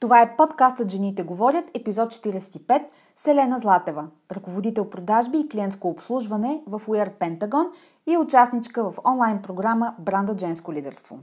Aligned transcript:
Това 0.00 0.20
е 0.20 0.36
подкастът 0.36 0.90
Жените 0.90 1.22
говорят, 1.22 1.64
епизод 1.74 2.12
45, 2.12 2.82
Селена 3.14 3.58
Златева, 3.58 4.06
ръководител 4.32 4.90
продажби 4.90 5.38
и 5.38 5.48
клиентско 5.48 5.88
обслужване 5.88 6.62
в 6.66 6.80
Wear 6.80 7.10
Pentagon 7.18 7.66
и 8.06 8.16
участничка 8.16 8.90
в 8.90 8.94
онлайн 9.04 9.42
програма 9.42 9.94
Бранда 9.98 10.38
Женско 10.38 10.72
лидерство. 10.72 11.18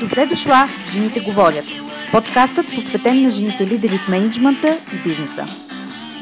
Добре 0.00 0.26
дошла 0.26 0.68
Жените 0.92 1.20
говорят. 1.20 1.64
Подкастът 2.12 2.66
посветен 2.74 3.22
на 3.22 3.30
жените 3.30 3.66
лидери 3.66 3.98
в 3.98 4.08
менеджмента 4.08 4.78
и 4.94 5.02
бизнеса. 5.08 5.63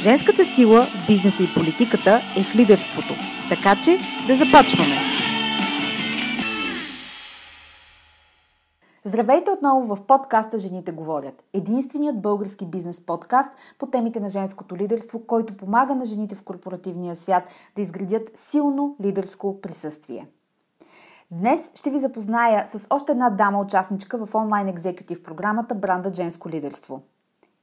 Женската 0.00 0.44
сила 0.44 0.84
в 0.84 1.06
бизнеса 1.06 1.42
и 1.42 1.54
политиката 1.54 2.20
е 2.38 2.42
в 2.42 2.54
лидерството. 2.54 3.14
Така 3.48 3.76
че 3.84 3.98
да 4.26 4.36
започваме! 4.36 4.96
Здравейте 9.04 9.50
отново 9.50 9.96
в 9.96 10.02
подкаста 10.06 10.58
Жените 10.58 10.92
говорят. 10.92 11.44
Единственият 11.52 12.20
български 12.22 12.66
бизнес 12.66 13.00
подкаст 13.00 13.50
по 13.78 13.86
темите 13.86 14.20
на 14.20 14.28
женското 14.28 14.76
лидерство, 14.76 15.26
който 15.26 15.56
помага 15.56 15.94
на 15.94 16.04
жените 16.04 16.34
в 16.34 16.42
корпоративния 16.42 17.16
свят 17.16 17.44
да 17.76 17.82
изградят 17.82 18.30
силно 18.34 18.96
лидерско 19.02 19.60
присъствие. 19.60 20.26
Днес 21.30 21.72
ще 21.74 21.90
ви 21.90 21.98
запозная 21.98 22.66
с 22.66 22.86
още 22.90 23.12
една 23.12 23.30
дама 23.30 23.60
участничка 23.60 24.26
в 24.26 24.34
онлайн 24.34 24.68
екзекутив 24.68 25.22
програмата 25.22 25.74
Бранда 25.74 26.14
Женско 26.14 26.48
лидерство– 26.48 27.02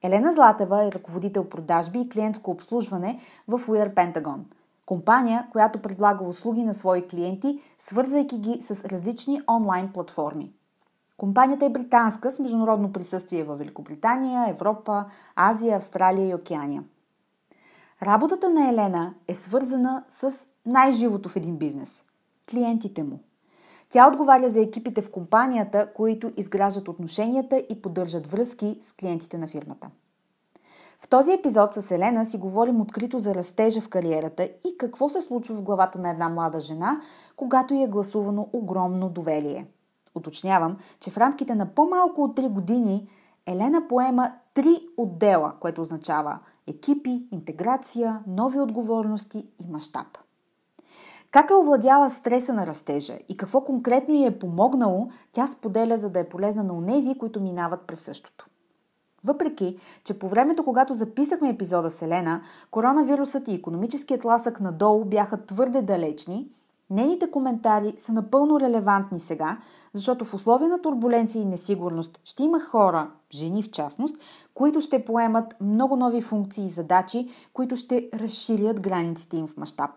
Елена 0.06 0.34
Златева 0.34 0.86
е 0.86 0.92
ръководител 0.92 1.50
продажби 1.50 2.00
и 2.00 2.10
клиентско 2.10 2.52
обслужване 2.52 3.20
в 3.48 3.60
Wear 3.60 3.94
Pentagon. 3.94 4.40
Компания, 4.86 5.48
която 5.52 5.80
предлага 5.80 6.26
услуги 6.26 6.64
на 6.64 6.74
свои 6.74 7.08
клиенти, 7.08 7.60
свързвайки 7.78 8.38
ги 8.38 8.62
с 8.62 8.86
различни 8.86 9.42
онлайн 9.50 9.92
платформи. 9.94 10.54
Компанията 11.18 11.66
е 11.66 11.70
британска 11.70 12.32
с 12.32 12.40
международно 12.40 12.92
присъствие 12.92 13.44
в 13.44 13.56
Великобритания, 13.56 14.50
Европа, 14.50 15.06
Азия, 15.36 15.78
Австралия 15.78 16.30
и 16.30 16.36
Океания. 16.36 16.84
Работата 18.04 18.50
на 18.50 18.70
Елена 18.70 19.14
е 19.28 19.34
свързана 19.34 20.04
с 20.10 20.48
най-живото 20.66 21.30
в 21.30 21.36
един 21.36 21.58
бизнес– 21.58 22.04
клиентите 22.52 23.04
му– 23.04 23.20
тя 23.94 24.08
отговаря 24.08 24.50
за 24.50 24.62
екипите 24.62 25.02
в 25.02 25.12
компанията, 25.12 25.94
които 25.96 26.32
изграждат 26.38 26.88
отношенията 26.88 27.58
и 27.70 27.82
поддържат 27.82 28.28
връзки 28.28 28.78
с 28.82 28.94
клиентите 28.94 29.38
на 29.38 29.48
фирмата. 29.48 29.90
В 31.00 31.08
този 31.08 31.32
епизод 31.32 31.74
с 31.74 31.92
Елена 31.92 32.26
си 32.26 32.38
говорим 32.38 32.82
открито 32.82 33.18
за 33.18 33.36
растежа 33.36 33.82
в 33.82 33.90
кариерата 33.90 34.44
и 34.44 34.78
какво 34.78 35.10
се 35.10 35.22
случва 35.22 35.56
в 35.56 35.62
главата 35.62 36.00
на 36.00 36.10
една 36.10 36.30
млада 36.30 36.60
жена, 36.60 37.02
когато 37.36 37.74
й 37.74 37.84
е 37.84 37.88
гласувано 37.88 38.50
огромно 38.54 39.10
доверие. 39.10 39.68
Уточнявам, 40.16 40.78
че 41.00 41.12
в 41.12 41.18
рамките 41.18 41.56
на 41.56 41.66
по-малко 41.66 42.24
от 42.24 42.38
3 42.38 42.50
години 42.50 43.08
Елена 43.46 43.88
поема 43.88 44.32
три 44.54 44.80
отдела, 44.98 45.54
което 45.60 45.82
означава 45.82 46.36
екипи, 46.68 47.28
интеграция, 47.32 48.24
нови 48.28 48.60
отговорности 48.60 49.48
и 49.60 49.68
мащаб. 49.70 50.23
Как 51.34 51.50
е 51.50 51.54
овладяла 51.54 52.10
стреса 52.10 52.54
на 52.54 52.68
растежа 52.68 53.14
и 53.30 53.38
какво 53.38 53.62
конкретно 53.62 54.14
й 54.14 54.26
е 54.26 54.40
помогнало, 54.40 55.08
тя 55.32 55.48
споделя, 55.48 55.98
за 55.98 56.10
да 56.10 56.20
е 56.20 56.30
полезна 56.30 56.64
на 56.64 56.74
онези, 56.74 57.18
които 57.18 57.42
минават 57.42 57.82
през 57.88 58.02
същото. 58.02 58.48
Въпреки, 59.24 59.78
че 60.04 60.20
по 60.20 60.28
времето, 60.28 60.64
когато 60.64 60.94
записахме 60.94 61.50
епизода 61.50 61.90
с 61.90 62.02
Елена, 62.02 62.42
коронавирусът 62.72 63.48
и 63.48 63.54
економическият 63.54 64.26
ласък 64.26 64.60
надолу 64.60 65.06
бяха 65.06 65.46
твърде 65.46 65.82
далечни, 65.82 66.48
нейните 66.90 67.32
коментари 67.32 67.94
са 67.96 68.14
напълно 68.14 68.60
релевантни 68.60 69.20
сега, 69.20 69.58
защото 69.94 70.26
в 70.26 70.34
условия 70.34 70.70
на 70.70 70.82
турбуленция 70.82 71.42
и 71.42 71.46
несигурност 71.46 72.20
ще 72.24 72.44
има 72.44 72.60
хора, 72.60 73.12
жени 73.32 73.64
в 73.64 73.72
частност, 73.72 74.16
които 74.54 74.82
ще 74.82 75.06
поемат 75.06 75.62
много 75.62 75.96
нови 75.96 76.22
функции 76.22 76.66
и 76.66 76.70
задачи, 76.70 77.30
които 77.54 77.76
ще 77.76 78.10
разширят 78.14 78.82
границите 78.82 79.38
им 79.38 79.48
в 79.48 79.58
мащаб. 79.58 79.92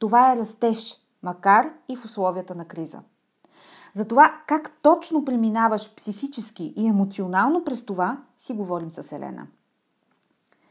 Това 0.00 0.32
е 0.32 0.36
растеж, 0.36 0.96
макар 1.22 1.72
и 1.88 1.96
в 1.96 2.04
условията 2.04 2.54
на 2.54 2.64
криза. 2.64 3.02
За 3.92 4.08
това 4.08 4.34
как 4.46 4.78
точно 4.82 5.24
преминаваш 5.24 5.94
психически 5.94 6.74
и 6.76 6.86
емоционално 6.86 7.64
през 7.64 7.84
това, 7.84 8.22
си 8.36 8.52
говорим 8.52 8.90
с 8.90 9.12
Елена. 9.12 9.46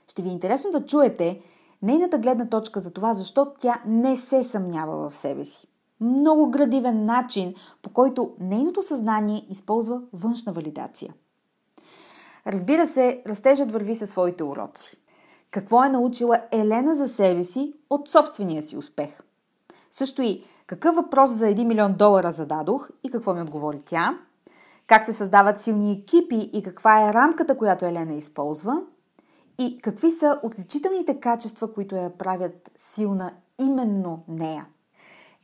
Ще 0.08 0.22
ви 0.22 0.30
е 0.30 0.32
интересно 0.32 0.72
да 0.72 0.86
чуете 0.86 1.42
нейната 1.82 2.18
гледна 2.18 2.50
точка 2.50 2.80
за 2.80 2.92
това, 2.94 3.14
защо 3.14 3.54
тя 3.60 3.82
не 3.86 4.18
се 4.18 4.44
съмнява 4.44 5.10
в 5.10 5.16
себе 5.16 5.46
си. 5.46 5.68
Много 6.00 6.52
градивен 6.52 7.06
начин, 7.06 7.56
по 7.82 7.90
който 7.90 8.36
нейното 8.40 8.82
съзнание 8.82 9.46
използва 9.50 10.02
външна 10.14 10.54
валидация. 10.54 11.14
Разбира 12.48 12.86
се, 12.86 13.24
растежът 13.28 13.72
върви 13.72 13.96
със 13.96 14.10
своите 14.10 14.44
уроци. 14.44 14.98
Какво 15.52 15.84
е 15.84 15.90
научила 15.90 16.42
Елена 16.52 16.96
за 16.96 17.08
себе 17.08 17.44
си 17.44 17.74
от 17.90 18.10
собствения 18.10 18.62
си 18.62 18.78
успех? 18.78 19.20
Също 19.92 20.22
и 20.22 20.44
какъв 20.68 20.96
въпрос 20.96 21.32
за 21.32 21.46
1 21.46 21.64
милион 21.64 21.94
долара 21.94 22.32
зададох 22.32 22.90
и 23.04 23.12
какво 23.12 23.34
ми 23.34 23.42
отговори 23.42 23.82
тя? 23.86 24.18
Как 24.88 25.04
се 25.04 25.14
създават 25.14 25.60
силни 25.60 25.92
екипи 25.92 26.50
и 26.54 26.64
каква 26.64 27.10
е 27.10 27.14
рамката, 27.14 27.58
която 27.58 27.86
Елена 27.86 28.14
използва? 28.14 28.82
И 29.58 29.80
какви 29.82 30.12
са 30.12 30.40
отличителните 30.44 31.20
качества, 31.20 31.74
които 31.74 31.96
я 31.96 32.18
правят 32.18 32.72
силна 32.76 33.34
именно 33.60 34.24
нея? 34.28 34.66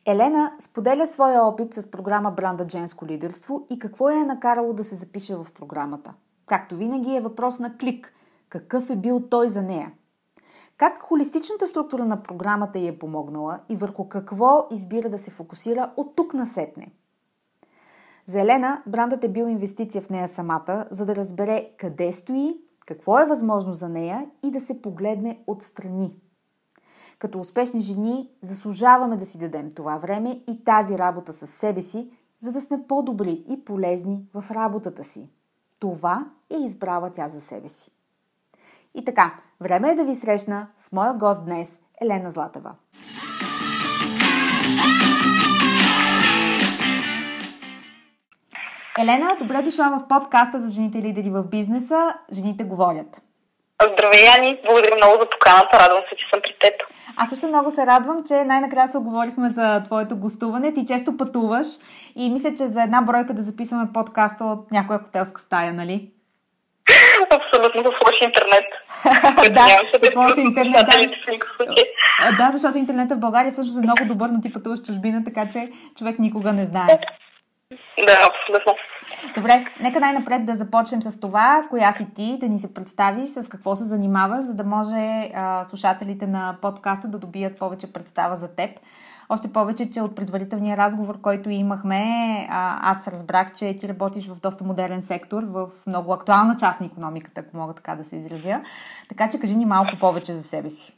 Елена 0.06 0.54
споделя 0.60 1.08
своя 1.08 1.44
опит 1.44 1.74
с 1.74 1.92
програма 1.92 2.32
Бранда 2.32 2.66
Женско 2.70 3.06
лидерство 3.06 3.66
и 3.70 3.80
какво 3.80 4.10
я 4.10 4.20
е 4.20 4.24
накарало 4.24 4.74
да 4.74 4.84
се 4.84 4.96
запише 4.96 5.36
в 5.36 5.48
програмата. 5.56 6.14
Както 6.46 6.76
винаги 6.76 7.16
е 7.16 7.22
въпрос 7.22 7.60
на 7.60 7.78
клик. 7.78 8.14
Какъв 8.56 8.90
е 8.90 8.96
бил 8.96 9.20
той 9.20 9.50
за 9.50 9.62
нея? 9.62 9.94
Как 10.78 11.02
холистичната 11.02 11.68
структура 11.68 12.06
на 12.06 12.24
програмата 12.24 12.80
й 12.80 12.88
е 12.88 13.00
помогнала 13.00 13.60
и 13.70 13.76
върху 13.76 14.10
какво 14.10 14.68
избира 14.72 15.10
да 15.10 15.18
се 15.18 15.32
фокусира 15.32 15.94
от 15.98 16.16
тук 16.16 16.34
насетне? 16.34 16.92
За 18.26 18.42
Елена 18.42 18.84
брандът 18.88 19.24
е 19.24 19.30
бил 19.30 19.46
инвестиция 19.46 20.02
в 20.02 20.10
нея 20.10 20.28
самата, 20.28 20.88
за 20.92 21.06
да 21.06 21.16
разбере 21.16 21.70
къде 21.78 22.14
стои, 22.14 22.58
какво 22.88 23.20
е 23.20 23.26
възможно 23.26 23.74
за 23.74 23.90
нея 23.90 24.30
и 24.44 24.52
да 24.52 24.60
се 24.60 24.82
погледне 24.82 25.44
отстрани. 25.48 26.16
Като 27.20 27.40
успешни 27.40 27.80
жени 27.80 28.30
заслужаваме 28.42 29.18
да 29.18 29.26
си 29.26 29.38
дадем 29.38 29.72
това 29.72 29.98
време 29.98 30.44
и 30.50 30.64
тази 30.64 30.98
работа 30.98 31.34
със 31.34 31.50
себе 31.50 31.82
си, 31.82 32.12
за 32.40 32.52
да 32.52 32.62
сме 32.62 32.88
по-добри 32.88 33.46
и 33.50 33.66
полезни 33.66 34.26
в 34.34 34.52
работата 34.52 35.04
си. 35.04 35.30
Това 35.80 36.32
е 36.50 36.58
избрала 36.58 37.12
тя 37.12 37.30
за 37.30 37.42
себе 37.42 37.70
си. 37.70 37.95
И 38.96 39.06
така, 39.06 39.34
време 39.62 39.90
е 39.92 39.96
да 39.96 40.04
ви 40.04 40.16
срещна 40.16 40.68
с 40.76 40.92
моя 40.92 41.14
гост 41.14 41.46
днес, 41.46 41.80
Елена 42.02 42.32
Златева. 42.32 42.72
Елена, 49.00 49.36
добре 49.40 49.62
дошла 49.62 50.00
в 50.00 50.08
подкаста 50.08 50.60
за 50.60 50.74
жените 50.74 50.98
лидери 50.98 51.30
в 51.30 51.44
бизнеса. 51.44 52.14
Жените 52.34 52.64
говорят. 52.64 53.22
Здравей, 53.84 54.28
Ани! 54.38 54.60
Благодаря 54.66 54.96
много 54.96 55.14
за 55.14 55.30
поканата. 55.30 55.80
Радвам 55.80 56.02
се, 56.10 56.16
че 56.16 56.26
съм 56.34 56.42
при 56.44 56.56
теб. 56.62 56.74
Аз 57.18 57.30
също 57.30 57.48
много 57.48 57.72
се 57.72 57.86
радвам, 57.86 58.24
че 58.24 58.44
най-накрая 58.44 58.88
се 58.88 58.98
оговорихме 58.98 59.50
за 59.50 59.84
твоето 59.84 60.18
гостуване. 60.18 60.74
Ти 60.74 60.86
често 60.86 61.18
пътуваш 61.18 61.68
и 62.16 62.30
мисля, 62.30 62.54
че 62.54 62.68
за 62.68 62.84
една 62.84 63.02
бройка 63.02 63.34
да 63.34 63.42
записваме 63.42 63.94
подкаста 63.94 64.46
от 64.46 64.72
някоя 64.72 65.00
хотелска 65.00 65.42
стая, 65.42 65.74
нали? 65.74 66.12
Абсолютно, 67.76 67.92
с 67.92 68.08
лош 68.08 68.22
интернет. 68.22 68.66
да, 69.54 70.10
с 70.10 70.16
лош 70.16 70.38
интернет. 70.38 70.88
Да, 72.20 72.32
да, 72.38 72.52
защото 72.52 72.78
интернетът 72.78 73.18
в 73.18 73.22
България 73.22 73.52
всъщност 73.52 73.78
е 73.78 73.82
много 73.82 74.06
добър, 74.06 74.30
но 74.30 74.42
ти 74.42 74.54
пътуваш 74.54 74.80
чужбина, 74.82 75.24
така 75.24 75.50
че 75.50 75.70
човек 75.98 76.20
никога 76.20 76.54
не 76.54 76.66
знае. 76.66 77.00
Да, 78.06 78.14
абсолютно. 78.14 78.76
Добре, 79.36 79.66
нека 79.80 80.00
най-напред 80.00 80.46
да 80.46 80.56
започнем 80.56 81.02
с 81.02 81.20
това, 81.20 81.68
коя 81.70 81.92
си 81.92 82.08
ти, 82.16 82.38
да 82.40 82.48
ни 82.48 82.58
се 82.58 82.74
представиш, 82.74 83.30
с 83.30 83.50
какво 83.50 83.76
се 83.76 83.84
занимаваш, 83.84 84.44
за 84.44 84.56
да 84.56 84.64
може 84.64 85.30
а, 85.36 85.64
слушателите 85.64 86.28
на 86.28 86.56
подкаста 86.62 87.08
да 87.08 87.20
добият 87.20 87.60
повече 87.60 87.94
представа 87.94 88.36
за 88.36 88.56
теб. 88.56 88.70
Още 89.30 89.54
повече, 89.54 89.92
че 89.92 90.02
от 90.02 90.16
предварителния 90.16 90.78
разговор, 90.78 91.22
който 91.22 91.50
имахме, 91.50 92.04
аз 92.82 93.08
разбрах, 93.08 93.54
че 93.54 93.76
ти 93.76 93.88
работиш 93.88 94.28
в 94.28 94.42
доста 94.42 94.64
модерен 94.64 95.02
сектор, 95.02 95.44
в 95.44 95.68
много 95.88 96.14
актуална 96.14 96.56
част 96.60 96.80
на 96.82 96.86
економиката, 96.86 97.42
ако 97.42 97.58
мога 97.58 97.74
така 97.74 97.96
да 97.96 98.04
се 98.04 98.16
изразя. 98.16 98.62
Така 99.10 99.30
че 99.30 99.40
кажи 99.40 99.56
ни 99.56 99.66
малко 99.66 99.92
повече 100.00 100.34
за 100.34 100.44
себе 100.44 100.70
си. 100.70 100.94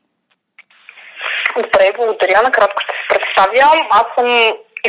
Добре, 1.55 1.91
благодаря. 1.97 2.41
Накратко 2.43 2.81
ще 2.81 2.93
се 2.93 3.05
представя. 3.13 3.87
Аз 3.91 4.05
съм 4.17 4.27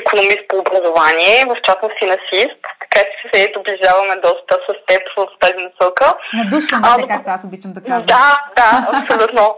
економист 0.01 0.43
по 0.49 0.57
образование, 0.59 1.45
в 1.51 1.57
частност 1.67 1.95
финансист, 2.03 2.61
така 2.83 3.01
че 3.11 3.17
се 3.33 3.53
доближаваме 3.57 4.15
доста 4.27 4.55
с 4.67 4.69
теб 4.89 5.03
в 5.17 5.27
тази 5.41 5.61
насока. 5.67 6.15
Надушваме 6.35 6.89
се, 6.89 7.07
както 7.09 7.31
аз 7.31 7.45
обичам 7.45 7.73
да 7.73 7.81
казвам. 7.83 8.07
Да, 8.07 8.27
да, 8.57 8.69
абсолютно. 8.99 9.57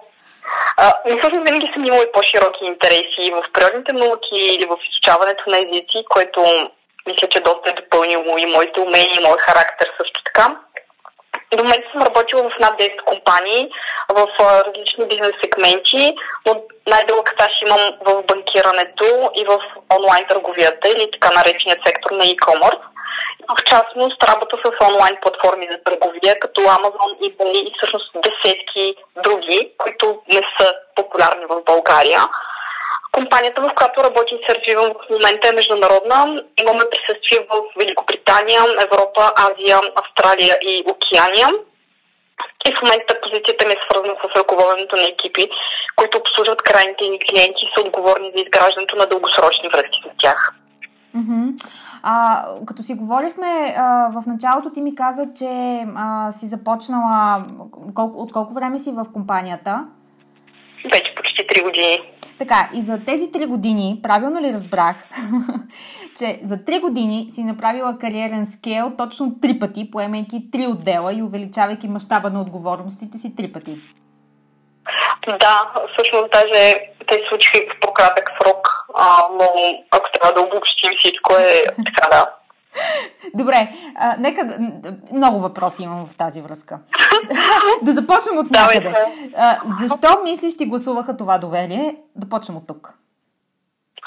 Но 1.09 1.19
всъщност 1.19 1.49
винаги 1.49 1.71
съм 1.73 1.85
имала 1.85 2.03
и 2.03 2.13
по-широки 2.13 2.65
интереси 2.65 3.33
в 3.33 3.45
природните 3.53 3.93
науки 3.93 4.37
или 4.37 4.67
в 4.67 4.77
изучаването 4.91 5.51
на 5.51 5.59
езици, 5.59 6.05
което 6.11 6.71
мисля, 7.07 7.29
че 7.29 7.41
доста 7.41 7.71
е 7.71 7.73
допълнило 7.73 8.39
и 8.39 8.47
моите 8.47 8.81
умения, 8.81 9.17
и 9.21 9.25
мой 9.25 9.37
характер 9.39 9.93
също 10.01 10.21
така. 10.25 10.57
До 11.57 11.65
момента 11.65 11.89
съм 11.93 12.03
работила 12.03 12.43
в 12.43 12.59
над 12.61 12.81
10 12.81 13.05
компании, 13.05 13.71
в 14.09 14.27
различни 14.41 15.07
бизнес 15.07 15.33
сегменти, 15.45 16.15
но 16.47 16.63
най-дълъг 16.87 17.31
стаж 17.35 17.53
имам 17.63 17.81
в 18.07 18.23
банкирането 18.23 19.31
и 19.35 19.45
в 19.45 19.59
онлайн 19.99 20.25
търговията 20.29 20.89
или 20.89 21.11
така 21.11 21.31
нареченият 21.35 21.87
сектор 21.87 22.11
на 22.11 22.25
e-commerce. 22.25 22.81
В 23.49 23.65
частност 23.65 24.23
работа 24.23 24.57
с 24.65 24.87
онлайн 24.89 25.17
платформи 25.23 25.69
за 25.71 25.79
търговия, 25.85 26.41
като 26.41 26.61
Amazon, 26.61 27.11
eBay 27.27 27.53
и 27.53 27.73
всъщност 27.77 28.11
десетки 28.15 28.95
други, 29.25 29.73
които 29.79 30.23
не 30.29 30.43
са 30.59 30.73
популярни 30.97 31.45
в 31.49 31.63
България. 31.67 32.21
Компанията, 33.13 33.63
в 33.63 33.75
която 33.75 34.05
работи 34.05 34.35
и 34.35 34.45
се 34.49 34.77
в 34.77 34.95
момента 35.11 35.49
е 35.49 35.53
международна. 35.53 36.43
Имаме 36.61 36.85
присъствие 36.91 37.47
в 37.51 37.63
Великобритания, 37.79 38.61
Европа, 38.87 39.33
Азия, 39.37 39.81
Австралия 40.03 40.59
и 40.63 40.85
Океания. 40.91 41.49
И 42.69 42.75
в 42.75 42.83
момента 42.83 43.21
позицията 43.23 43.67
ми 43.67 43.73
е 43.73 43.83
свързана 43.85 44.17
с 44.23 44.39
ръководенето 44.39 44.97
на 44.97 45.09
екипи, 45.09 45.51
които 45.97 46.19
обслужват 46.19 46.63
крайните 46.63 47.05
ни 47.05 47.19
клиенти 47.19 47.65
и 47.65 47.73
са 47.75 47.87
отговорни 47.87 48.33
за 48.37 48.43
изграждането 48.43 48.97
на 48.97 49.07
дългосрочни 49.07 49.69
връзки 49.69 50.01
с 50.05 50.19
тях. 50.19 50.55
Mm-hmm. 51.17 51.47
А, 52.03 52.47
като 52.67 52.83
си 52.83 52.95
говорихме, 52.95 53.75
а, 53.77 54.11
в 54.21 54.27
началото 54.27 54.71
ти 54.71 54.81
ми 54.83 54.95
каза, 54.95 55.29
че 55.35 55.85
а, 55.97 56.33
си 56.33 56.47
започнала. 56.47 57.45
Колко, 57.95 58.19
от 58.19 58.33
колко 58.33 58.55
време 58.55 58.79
си 58.79 58.93
в 58.93 59.07
компанията? 59.13 59.87
Вече 60.93 61.15
почти 61.15 61.47
3 61.47 61.65
години. 61.65 61.99
Така, 62.39 62.71
и 62.75 62.83
за 62.83 63.05
тези 63.07 63.33
3 63.33 63.47
години, 63.47 64.01
правилно 64.03 64.41
ли 64.41 64.53
разбрах, 64.53 64.97
че 66.19 66.41
за 66.45 66.57
3 66.57 66.81
години 66.81 67.29
си 67.33 67.45
направила 67.45 67.99
кариерен 67.99 68.47
скейл 68.47 68.93
точно 68.99 69.31
3 69.31 69.61
пъти, 69.61 69.91
поемайки 69.91 70.51
3 70.51 70.69
отдела 70.69 71.15
и 71.15 71.23
увеличавайки 71.23 71.89
мащаба 71.89 72.31
на 72.31 72.41
отговорностите 72.41 73.19
си 73.19 73.35
3 73.35 73.53
пъти? 73.53 73.81
Да, 75.27 75.73
всъщност 75.95 76.33
даже 76.33 76.81
те 77.07 77.19
случиха 77.29 77.59
и 77.59 77.69
в 77.71 77.81
по-кратък 77.81 78.31
срок, 78.43 78.69
а, 78.95 79.29
но 79.33 79.47
ако 79.91 80.07
трябва 80.13 80.35
да 80.35 80.41
обобщим 80.41 80.93
всичко 80.99 81.35
е 81.35 81.63
така 81.87 82.09
да. 82.11 82.27
Добре, 83.35 83.69
а, 83.99 84.15
нека. 84.19 84.59
Много 85.13 85.41
въпроси 85.41 85.83
имам 85.83 86.07
в 86.07 86.17
тази 86.17 86.41
връзка. 86.43 86.79
да 87.83 87.93
започнем 87.93 88.39
от 88.39 88.51
някъде. 88.51 88.95
А, 89.37 89.59
защо 89.81 90.23
мислиш 90.23 90.57
ти 90.57 90.67
гласуваха 90.67 91.17
това 91.17 91.39
доверие? 91.39 91.97
Да 92.17 92.29
почнем 92.29 92.57
от 92.57 92.67
тук. 92.67 92.93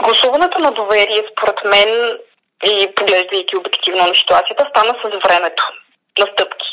Гласуването 0.03 0.59
на 0.59 0.71
доверие, 0.71 1.23
според 1.31 1.59
мен, 1.65 2.17
и 2.65 2.95
поглеждайки 2.95 3.57
обективно 3.57 4.07
на 4.07 4.15
ситуацията, 4.15 4.67
стана 4.69 4.95
с 5.03 5.27
времето 5.27 5.63
на 6.19 6.25
стъпки. 6.25 6.67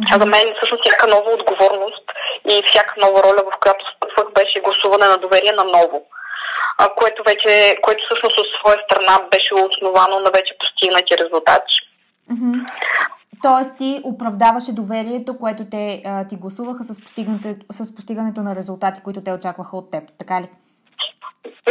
Mm-hmm. 0.00 0.20
За 0.20 0.26
мен 0.26 0.54
всъщност 0.56 0.82
всяка 0.84 1.06
нова 1.06 1.30
отговорност 1.30 2.04
и 2.50 2.62
всяка 2.66 2.94
нова 3.00 3.22
роля, 3.22 3.42
в 3.52 3.58
която 3.60 3.84
стъпвах, 3.96 4.32
беше 4.32 4.60
гласуване 4.60 5.06
на 5.06 5.18
доверие 5.18 5.52
на 5.52 5.64
ново 5.64 6.06
което 6.96 7.22
вече, 7.26 7.76
което 7.82 8.04
всъщност 8.04 8.38
от 8.38 8.46
своя 8.58 8.78
страна 8.84 9.18
беше 9.30 9.54
основано 9.54 10.20
на 10.20 10.30
вече 10.30 10.58
постигнати 10.58 11.18
резултати. 11.18 11.74
Mm-hmm. 12.32 12.64
Тоест 13.42 13.76
ти 13.78 14.00
оправдаваше 14.04 14.72
доверието, 14.72 15.38
което 15.38 15.62
те 15.70 16.02
а, 16.06 16.26
ти 16.28 16.36
гласуваха 16.36 16.84
с 16.84 16.94
с 17.72 17.94
постигането 17.94 18.40
на 18.40 18.56
резултати, 18.56 19.00
които 19.04 19.24
те 19.24 19.32
очакваха 19.32 19.76
от 19.76 19.90
теб, 19.90 20.04
така 20.18 20.40
ли? 20.40 20.48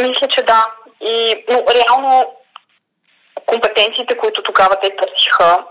Мисля, 0.00 0.28
че 0.28 0.42
да. 0.42 0.66
И, 1.00 1.44
но 1.50 1.62
реално 1.74 2.34
компетенциите, 3.46 4.18
които 4.18 4.42
тогава 4.42 4.76
те 4.82 4.96
търсиха, 4.96 5.64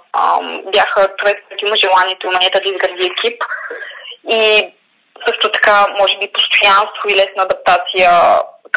бяха 0.72 1.16
човек, 1.18 1.44
който 1.48 1.66
има 1.66 1.76
желанието 1.76 2.26
и 2.26 2.30
уменията 2.30 2.60
да 2.64 2.70
изгради 2.70 3.12
екип 3.12 3.44
и 4.30 4.74
също 5.28 5.52
така, 5.52 5.86
може 6.00 6.18
би, 6.18 6.32
постоянство 6.34 7.10
и 7.10 7.16
лесна 7.16 7.44
адаптация 7.44 8.12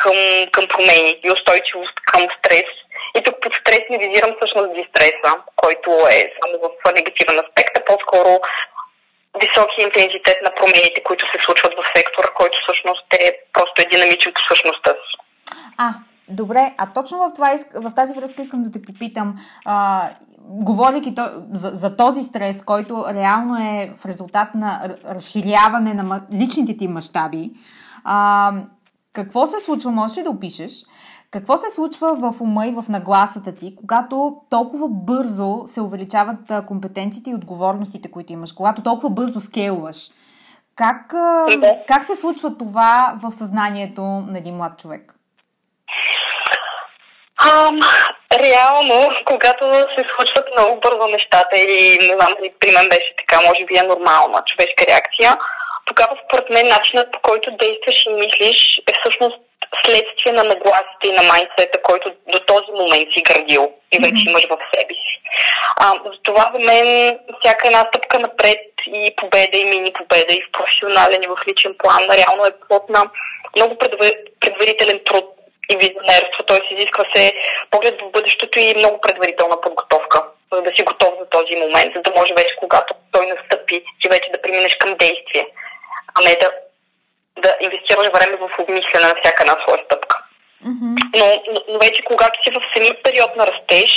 към, 0.02 0.18
към 0.54 0.64
промени 0.72 1.12
и 1.24 1.32
устойчивост 1.36 1.96
към 2.10 2.22
стрес. 2.38 2.70
И 3.16 3.22
тук 3.22 3.34
под 3.42 3.52
стрес 3.60 3.82
не 3.90 3.98
визирам 3.98 4.32
всъщност 4.36 4.74
дистреса, 4.78 5.30
който 5.62 5.90
е 6.18 6.20
само 6.38 6.54
в 6.64 6.68
негативен 6.98 7.38
аспект, 7.44 7.72
а 7.78 7.84
по-скоро 7.88 8.32
високи 9.42 9.78
интензитет 9.88 10.38
на 10.46 10.50
промените, 10.58 11.02
които 11.08 11.24
се 11.32 11.44
случват 11.44 11.74
в 11.78 11.84
сектора, 11.96 12.28
който 12.38 12.54
всъщност 12.62 13.06
е 13.12 13.26
просто 13.52 13.76
е 13.82 13.90
динамичен 13.92 14.32
по 14.36 14.42
същността 14.50 14.90
си. 14.90 15.12
А, 15.76 15.88
добре, 16.28 16.74
а 16.78 16.86
точно 16.94 17.18
в, 17.18 17.34
това, 17.34 17.58
в 17.74 17.94
тази 17.94 18.14
връзка 18.14 18.42
искам 18.42 18.62
да 18.62 18.70
те 18.70 18.82
попитам, 18.82 19.36
а, 19.64 20.08
говорейки 20.38 21.14
то, 21.14 21.22
за, 21.52 21.70
за 21.70 21.96
този 21.96 22.22
стрес, 22.22 22.64
който 22.64 23.04
реално 23.14 23.56
е 23.56 23.90
в 24.00 24.06
резултат 24.06 24.48
на 24.54 24.96
разширяване 25.14 25.94
на 25.94 26.22
личните 26.32 26.76
ти 26.76 26.88
мащаби, 26.88 27.50
какво 29.16 29.46
се 29.46 29.60
случва, 29.60 29.90
можеш 29.90 30.16
ли 30.16 30.22
да 30.22 30.30
опишеш, 30.30 30.72
какво 31.30 31.56
се 31.56 31.70
случва 31.70 32.14
в 32.14 32.40
ума 32.40 32.66
и 32.66 32.70
в 32.70 32.84
нагласата 32.88 33.54
ти, 33.54 33.76
когато 33.76 34.36
толкова 34.50 34.88
бързо 34.88 35.62
се 35.66 35.80
увеличават 35.80 36.66
компетенциите 36.66 37.30
и 37.30 37.34
отговорностите, 37.34 38.10
които 38.10 38.32
имаш, 38.32 38.52
когато 38.52 38.82
толкова 38.82 39.10
бързо 39.10 39.40
скейлваш? 39.40 40.10
Как, 40.76 41.14
как 41.88 42.04
се 42.04 42.16
случва 42.16 42.58
това 42.58 43.14
в 43.22 43.32
съзнанието 43.32 44.02
на 44.02 44.38
един 44.38 44.56
млад 44.56 44.78
човек? 44.78 45.12
Um, 47.42 47.80
реално, 48.32 49.10
когато 49.24 49.64
се 49.72 50.04
случват 50.16 50.46
много 50.56 50.80
бързо 50.80 51.08
нещата 51.08 51.58
или 51.58 51.98
не 52.08 52.14
знам 52.14 52.32
дали 52.38 52.52
при 52.60 52.70
мен 52.70 52.88
беше 52.88 53.14
така, 53.18 53.40
може 53.48 53.64
би 53.64 53.76
е 53.76 53.82
нормална 53.82 54.42
човешка 54.46 54.84
реакция, 54.88 55.38
тогава 55.86 56.16
според 56.24 56.50
мен 56.50 56.68
начинът 56.68 57.12
по 57.12 57.20
който 57.20 57.50
действаш 57.50 58.06
и 58.06 58.12
мислиш 58.12 58.58
е 58.90 58.92
всъщност 59.00 59.38
следствие 59.84 60.32
на 60.32 60.44
нагласите 60.44 61.04
и 61.04 61.12
на 61.12 61.22
майнсета, 61.22 61.82
който 61.82 62.12
до 62.32 62.38
този 62.38 62.70
момент 62.72 63.08
си 63.12 63.22
градил 63.22 63.72
и 63.92 63.98
вече 63.98 64.12
mm-hmm. 64.12 64.30
имаш 64.30 64.44
в 64.44 64.58
себе 64.74 64.94
си. 64.94 65.14
А, 65.76 65.92
затова 66.12 66.50
за 66.54 66.60
мен 66.60 67.18
всяка 67.40 67.66
една 67.66 67.80
стъпка 67.88 68.18
напред 68.18 68.60
и 68.86 69.14
победа, 69.16 69.58
и 69.58 69.64
мини 69.64 69.92
победа, 69.92 70.34
и 70.34 70.42
в 70.42 70.52
професионален, 70.52 71.22
и 71.22 71.26
в 71.26 71.36
личен 71.48 71.74
план, 71.78 72.02
реално 72.18 72.46
е 72.46 72.58
плод 72.68 72.88
на 72.88 73.10
много 73.56 73.78
предварителен 74.40 75.00
труд 75.04 75.24
и 75.72 75.76
визионерство, 75.76 76.42
т.е. 76.46 76.74
изисква 76.74 77.04
се 77.14 77.34
поглед 77.70 78.00
в 78.02 78.10
бъдещето 78.10 78.58
и 78.58 78.74
много 78.76 79.00
предварителна 79.00 79.60
подготовка, 79.60 80.22
за 80.52 80.62
да 80.62 80.70
си 80.76 80.82
готов 80.82 81.10
за 81.20 81.26
този 81.26 81.56
момент, 81.56 81.92
за 81.96 82.02
да 82.02 82.12
може 82.16 82.34
вече, 82.34 82.56
когато 82.60 82.94
той 83.12 83.26
настъпи, 83.26 83.84
ти 84.02 84.08
вече 84.08 84.30
да 84.32 84.42
преминеш 84.42 84.76
към 84.76 84.94
действие 84.94 85.46
а 86.16 86.24
не 86.24 86.38
да, 86.42 86.50
да 87.42 87.56
инвестираш 87.60 88.08
време 88.14 88.36
в 88.36 88.50
обмислене 88.62 89.06
на 89.06 89.14
всяка 89.20 89.42
една 89.42 89.56
своя 89.62 89.84
стъпка. 89.84 90.16
Mm-hmm. 90.66 90.94
Но, 91.18 91.26
но 91.68 91.78
вече 91.78 92.04
когато 92.04 92.42
си 92.42 92.50
в 92.50 92.60
самия 92.74 93.02
период 93.02 93.36
на 93.36 93.46
растеж 93.46 93.90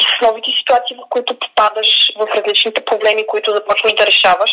и 0.00 0.04
с 0.04 0.26
новите 0.26 0.50
ситуации, 0.58 0.96
в 0.96 1.08
които 1.10 1.38
попадаш 1.38 1.90
в 2.20 2.26
различните 2.36 2.84
проблеми, 2.84 3.26
които 3.26 3.50
започваш 3.50 3.92
да 3.92 4.06
решаваш, 4.06 4.52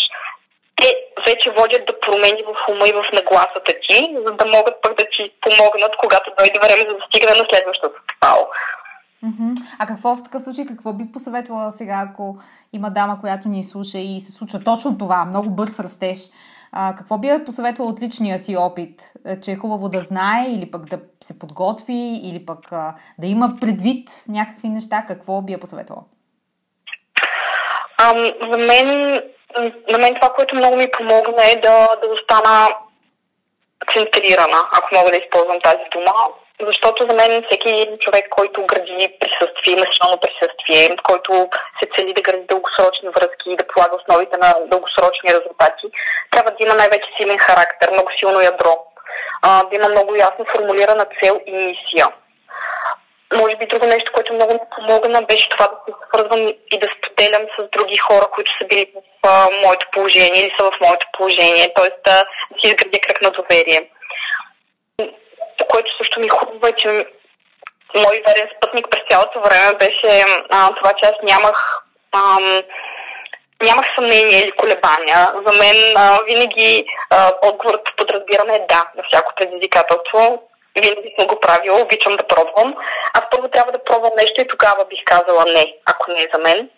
те 0.82 0.96
вече 1.28 1.52
водят 1.58 1.86
да 1.86 2.00
промени 2.00 2.44
в 2.44 2.72
ума 2.72 2.88
и 2.88 2.98
в 3.00 3.06
нагласата 3.14 3.72
ти, 3.88 4.16
за 4.26 4.32
да 4.32 4.46
могат 4.46 4.82
пък 4.82 4.98
да 4.98 5.06
ти 5.14 5.32
помогнат, 5.42 5.94
когато 5.98 6.32
дойде 6.38 6.60
време 6.60 6.90
за 6.90 6.98
достигане 6.98 7.40
на 7.40 7.46
следващото 7.50 7.96
стъпало. 8.04 8.46
Mm-hmm. 9.26 9.56
А 9.80 9.88
какво 9.88 10.16
в 10.16 10.24
такъв 10.24 10.42
случай, 10.42 10.66
какво 10.66 10.94
би 10.94 11.12
посъветвала 11.14 11.72
сега, 11.72 12.08
ако 12.10 12.38
има 12.74 12.90
дама, 12.90 13.18
която 13.22 13.48
ни 13.48 13.64
слуша 13.64 13.98
и 13.98 14.22
се 14.22 14.32
случва 14.32 14.64
точно 14.64 14.98
това, 14.98 15.26
много 15.26 15.50
бърз 15.50 15.80
растеж, 15.80 16.20
а, 16.78 16.96
какво 16.96 17.18
би 17.18 17.44
посъветвал 17.46 17.88
от 17.88 18.02
личния 18.02 18.40
си 18.40 18.58
опит? 18.58 19.14
Е, 19.26 19.40
че 19.40 19.52
е 19.52 19.56
хубаво 19.56 19.90
да 19.90 20.00
знае 20.00 20.46
или 20.50 20.72
пък 20.72 20.86
да 20.86 21.00
се 21.24 21.40
подготви 21.40 22.20
или 22.24 22.46
пък 22.46 22.72
а, 22.72 22.96
да 23.20 23.28
има 23.28 23.58
предвид 23.62 24.10
някакви 24.30 24.70
неща? 24.70 25.06
Какво 25.08 25.42
би 25.42 25.54
я 25.54 25.60
посъветвала? 25.60 26.04
Ам, 28.02 28.18
за 28.52 28.58
мен, 28.58 29.22
на 29.92 29.98
мен 29.98 30.16
това, 30.16 30.34
което 30.36 30.56
много 30.56 30.78
ми 30.78 30.88
помогна 30.98 31.44
е 31.54 31.62
да, 31.64 31.88
да 32.04 32.14
остана 32.14 32.68
центрирана, 33.94 34.60
ако 34.78 34.96
мога 34.96 35.12
да 35.12 35.18
използвам 35.18 35.62
тази 35.62 35.86
дума. 35.92 36.14
защото 36.62 37.08
за 37.10 37.16
мен 37.16 37.44
всеки 37.44 37.90
човек, 38.00 38.30
който 38.30 38.66
гради 38.66 39.18
присъствие, 39.20 39.74
емоционално 39.74 40.20
присъствие, 40.22 40.96
който 41.04 41.50
се 41.80 41.90
цели 41.96 42.14
да 42.14 42.22
гради 42.22 42.46
дългосрочни 42.50 43.10
връзки 43.10 43.48
и 43.48 43.56
да 43.56 43.68
полага 43.68 43.96
основите 43.96 44.38
на 44.38 44.54
дългосрочни 44.66 45.30
резултати, 45.30 45.86
трябва 46.32 46.52
да 46.52 46.64
има 46.66 46.74
най-вече 46.74 47.08
силен 47.18 47.38
характер, 47.38 47.92
много 47.92 48.10
силно 48.20 48.42
ядро, 48.42 48.76
да 49.44 49.76
има 49.76 49.90
много 49.90 50.16
ясно 50.16 50.46
формулирана 50.56 51.06
цел 51.22 51.40
и 51.46 51.52
мисия. 51.52 52.08
Може 53.34 53.56
би 53.56 53.66
друго 53.66 53.88
нещо, 53.88 54.12
което 54.14 54.34
много 54.34 54.54
ми 54.54 54.60
помогна, 54.76 55.22
беше 55.22 55.50
това 55.50 55.68
да 55.68 55.76
се 55.86 55.94
свързвам 56.08 56.54
и 56.72 56.80
да 56.80 56.88
споделям 56.98 57.42
с 57.60 57.70
други 57.72 57.98
хора, 57.98 58.26
които 58.32 58.52
са 58.62 58.68
били 58.68 58.92
в 58.96 59.28
а, 59.28 59.48
моето 59.66 59.88
положение 59.92 60.42
или 60.42 60.54
са 60.60 60.72
в 60.72 60.80
моето 60.82 61.08
положение, 61.14 61.74
т.е. 61.76 61.90
да 62.06 62.26
си 62.60 62.68
изградя 62.68 63.00
кръг 63.00 63.22
на 63.22 63.32
доверие 63.32 63.90
което 65.76 65.98
също 65.98 66.20
ми 66.20 66.30
хубаво 66.30 66.68
е, 66.68 66.72
че 66.72 66.88
мой 67.96 68.24
верен 68.28 68.48
спътник 68.58 68.88
през 68.90 69.02
цялото 69.10 69.42
време 69.42 69.78
беше 69.80 70.26
а, 70.50 70.76
това, 70.76 70.94
че 70.94 71.06
аз 71.06 71.14
нямах 71.24 71.84
ам, 72.16 72.62
нямах 73.64 73.86
съмнение 73.96 74.40
или 74.40 74.52
колебания. 74.52 75.18
За 75.46 75.54
мен 75.60 75.94
а, 75.96 76.20
винаги 76.28 76.86
а, 77.10 77.32
отговорът 77.44 77.86
по 77.86 77.96
подразбиране 77.96 78.56
е 78.56 78.66
да 78.70 78.84
на 78.96 79.04
всяко 79.10 79.34
предизвикателство. 79.36 80.44
Винаги 80.76 81.16
съм 81.20 81.28
го 81.28 81.40
правила, 81.40 81.82
обичам 81.82 82.16
да 82.16 82.28
пробвам. 82.28 82.76
Аз 83.14 83.24
първо 83.32 83.48
трябва 83.48 83.72
да 83.72 83.84
пробвам 83.84 84.12
нещо 84.18 84.42
и 84.42 84.48
тогава 84.48 84.86
бих 84.90 85.00
казала 85.06 85.44
не, 85.56 85.74
ако 85.86 86.12
не 86.12 86.20
е 86.20 86.30
за 86.34 86.42
мен. 86.42 86.70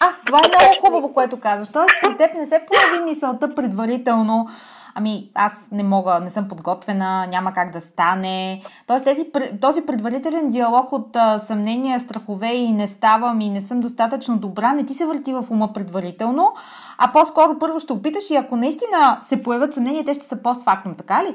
А, 0.00 0.08
това 0.26 0.38
е 0.38 0.48
много 0.48 0.80
хубаво, 0.80 1.14
което 1.14 1.40
казваш. 1.40 1.68
Тоест, 1.72 1.94
при 2.02 2.16
теб 2.16 2.34
не 2.34 2.46
се 2.46 2.66
появи 2.66 3.04
мисълта 3.04 3.54
предварително 3.54 4.46
ами 4.94 5.30
аз 5.34 5.68
не 5.72 5.82
мога, 5.82 6.20
не 6.20 6.30
съм 6.30 6.48
подготвена, 6.48 7.26
няма 7.26 7.52
как 7.52 7.70
да 7.70 7.80
стане. 7.80 8.62
Тоест 8.86 9.04
тези, 9.04 9.26
този 9.60 9.86
предварителен 9.86 10.50
диалог 10.50 10.92
от 10.92 11.16
а, 11.16 11.38
съмнения, 11.38 12.00
страхове 12.00 12.52
и 12.52 12.72
не 12.72 12.86
ставам 12.86 13.40
и 13.40 13.48
не 13.48 13.60
съм 13.60 13.80
достатъчно 13.80 14.38
добра, 14.38 14.72
не 14.72 14.86
ти 14.86 14.94
се 14.94 15.06
върти 15.06 15.32
в 15.32 15.44
ума 15.50 15.72
предварително, 15.72 16.54
а 16.98 17.12
по-скоро 17.12 17.58
първо 17.58 17.80
ще 17.80 17.92
опиташ 17.92 18.30
и 18.30 18.36
ако 18.36 18.56
наистина 18.56 19.18
се 19.20 19.42
появят 19.42 19.74
съмнения, 19.74 20.04
те 20.04 20.14
ще 20.14 20.24
са 20.24 20.42
постфактум, 20.42 20.94
така 20.94 21.24
ли? 21.24 21.34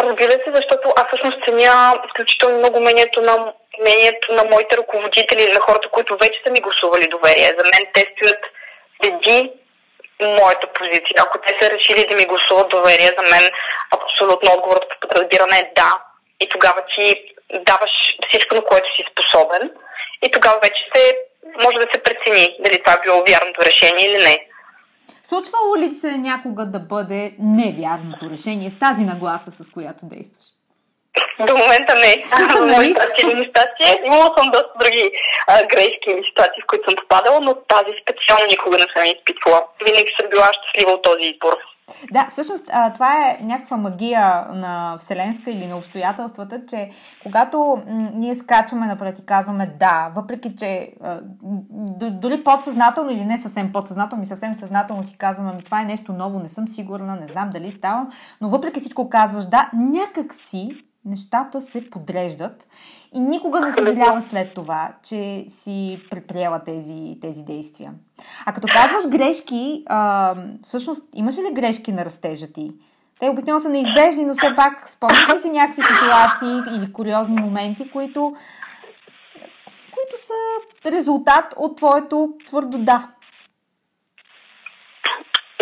Разбира 0.00 0.30
се, 0.30 0.52
защото 0.54 0.92
аз 0.96 1.06
всъщност 1.06 1.44
ценя 1.44 1.94
изключително 2.06 2.58
много 2.58 2.80
мнението 2.80 3.20
на 3.20 3.52
мнението 3.80 4.32
на 4.32 4.44
моите 4.44 4.76
ръководители, 4.76 5.52
на 5.52 5.60
хората, 5.60 5.88
които 5.88 6.16
вече 6.16 6.40
са 6.46 6.52
ми 6.52 6.60
гласували 6.60 7.08
доверие. 7.08 7.56
За 7.58 7.64
мен 7.64 7.86
те 7.94 8.06
стоят 8.12 8.42
преди 9.00 9.52
моята 10.20 10.66
позиция. 10.66 11.16
Ако 11.18 11.38
те 11.38 11.56
са 11.60 11.70
решили 11.70 12.06
да 12.10 12.16
ми 12.16 12.24
гласуват 12.24 12.68
доверие, 12.68 13.16
за 13.18 13.22
мен 13.22 13.50
абсолютно 13.96 14.52
отговорът 14.52 14.88
по 14.88 15.08
подразбиране 15.08 15.58
е 15.58 15.72
да. 15.76 15.98
И 16.40 16.48
тогава 16.48 16.82
ти 16.96 17.24
даваш 17.52 17.90
всичко, 18.28 18.54
на 18.54 18.62
което 18.62 18.88
си 18.96 19.04
способен. 19.10 19.70
И 20.22 20.30
тогава 20.30 20.58
вече 20.62 20.82
се, 20.94 21.16
може 21.64 21.78
да 21.78 21.86
се 21.92 22.02
прецени 22.02 22.56
дали 22.60 22.82
това 22.82 22.92
е 22.92 23.02
било 23.02 23.24
вярното 23.28 23.60
решение 23.62 24.06
или 24.06 24.24
не. 24.24 24.46
Случвало 25.28 25.76
ли 25.76 25.94
се 25.94 26.10
някога 26.10 26.64
да 26.66 26.78
бъде 26.78 27.34
невярното 27.38 28.30
решение 28.30 28.70
с 28.70 28.78
тази 28.78 29.04
нагласа, 29.04 29.50
с 29.50 29.70
която 29.70 30.00
действаш? 30.02 30.44
До 31.46 31.56
момента 31.56 31.94
не. 31.94 32.12
До 32.52 32.58
момента 32.60 33.08
или 33.22 33.44
ситуация. 33.44 33.88
Имала 34.04 34.34
съм 34.38 34.50
доста 34.50 34.72
други 34.80 35.10
а, 35.46 35.66
грешки 35.66 36.08
или 36.08 36.22
ситуации, 36.30 36.62
в 36.62 36.66
които 36.66 36.84
съм 36.90 36.96
попадала, 36.96 37.40
но 37.40 37.54
тази 37.54 37.92
специално 38.02 38.44
никога 38.50 38.76
не 38.78 38.88
съм 38.94 39.04
изпитвала. 39.16 39.60
Винаги 39.86 40.12
съм 40.20 40.30
била 40.30 40.50
щастлива 40.56 40.92
от 40.92 41.02
този 41.02 41.24
избор. 41.32 41.54
Да, 42.12 42.28
всъщност 42.30 42.70
това 42.94 43.28
е 43.28 43.38
някаква 43.42 43.76
магия 43.76 44.46
на 44.52 44.96
Вселенска 44.98 45.50
или 45.50 45.66
на 45.66 45.76
обстоятелствата, 45.76 46.66
че 46.66 46.90
когато 47.22 47.82
ние 48.14 48.34
скачаме 48.34 48.86
напред 48.86 49.18
и 49.18 49.26
казваме 49.26 49.66
да, 49.78 50.12
въпреки 50.14 50.56
че 50.56 50.92
дори 52.10 52.44
подсъзнателно 52.44 53.10
или 53.10 53.24
не 53.24 53.38
съвсем 53.38 53.72
подсъзнателно, 53.72 54.20
ми 54.20 54.26
съвсем 54.26 54.54
съзнателно 54.54 55.02
си 55.02 55.18
казваме, 55.18 55.50
ами 55.52 55.64
това 55.64 55.80
е 55.82 55.84
нещо 55.84 56.12
ново, 56.12 56.38
не 56.38 56.48
съм 56.48 56.68
сигурна, 56.68 57.16
не 57.16 57.26
знам 57.26 57.50
дали 57.50 57.72
ставам, 57.72 58.08
но 58.40 58.48
въпреки 58.48 58.80
всичко 58.80 59.08
казваш 59.08 59.46
да, 59.46 59.70
някак 59.74 60.34
си 60.34 60.84
нещата 61.04 61.60
се 61.60 61.90
подреждат 61.90 62.66
и 63.14 63.20
никога 63.20 63.60
не 63.60 63.72
съжалява 63.72 64.22
след 64.22 64.54
това, 64.54 64.92
че 65.02 65.44
си 65.48 66.00
предприела 66.10 66.60
тези, 66.64 67.18
тези 67.20 67.42
действия. 67.42 67.92
А 68.46 68.52
като 68.52 68.68
казваш 68.72 69.08
грешки, 69.08 69.82
а, 69.86 70.34
всъщност 70.62 71.08
имаш 71.14 71.38
ли 71.38 71.54
грешки 71.54 71.92
на 71.92 72.04
растежа 72.04 72.52
ти? 72.52 72.72
Те 73.20 73.28
обикновено 73.28 73.60
са 73.60 73.68
неизбежни, 73.68 74.24
но 74.24 74.34
все 74.34 74.54
пак 74.56 74.88
спомняш 74.88 75.34
ли 75.34 75.38
си 75.38 75.50
някакви 75.50 75.82
ситуации 75.82 76.76
или 76.76 76.92
куриозни 76.92 77.40
моменти, 77.40 77.90
които, 77.90 78.36
които 79.94 80.16
са 80.16 80.92
резултат 80.92 81.54
от 81.56 81.76
твоето 81.76 82.32
твърдо 82.46 82.78
да? 82.78 83.08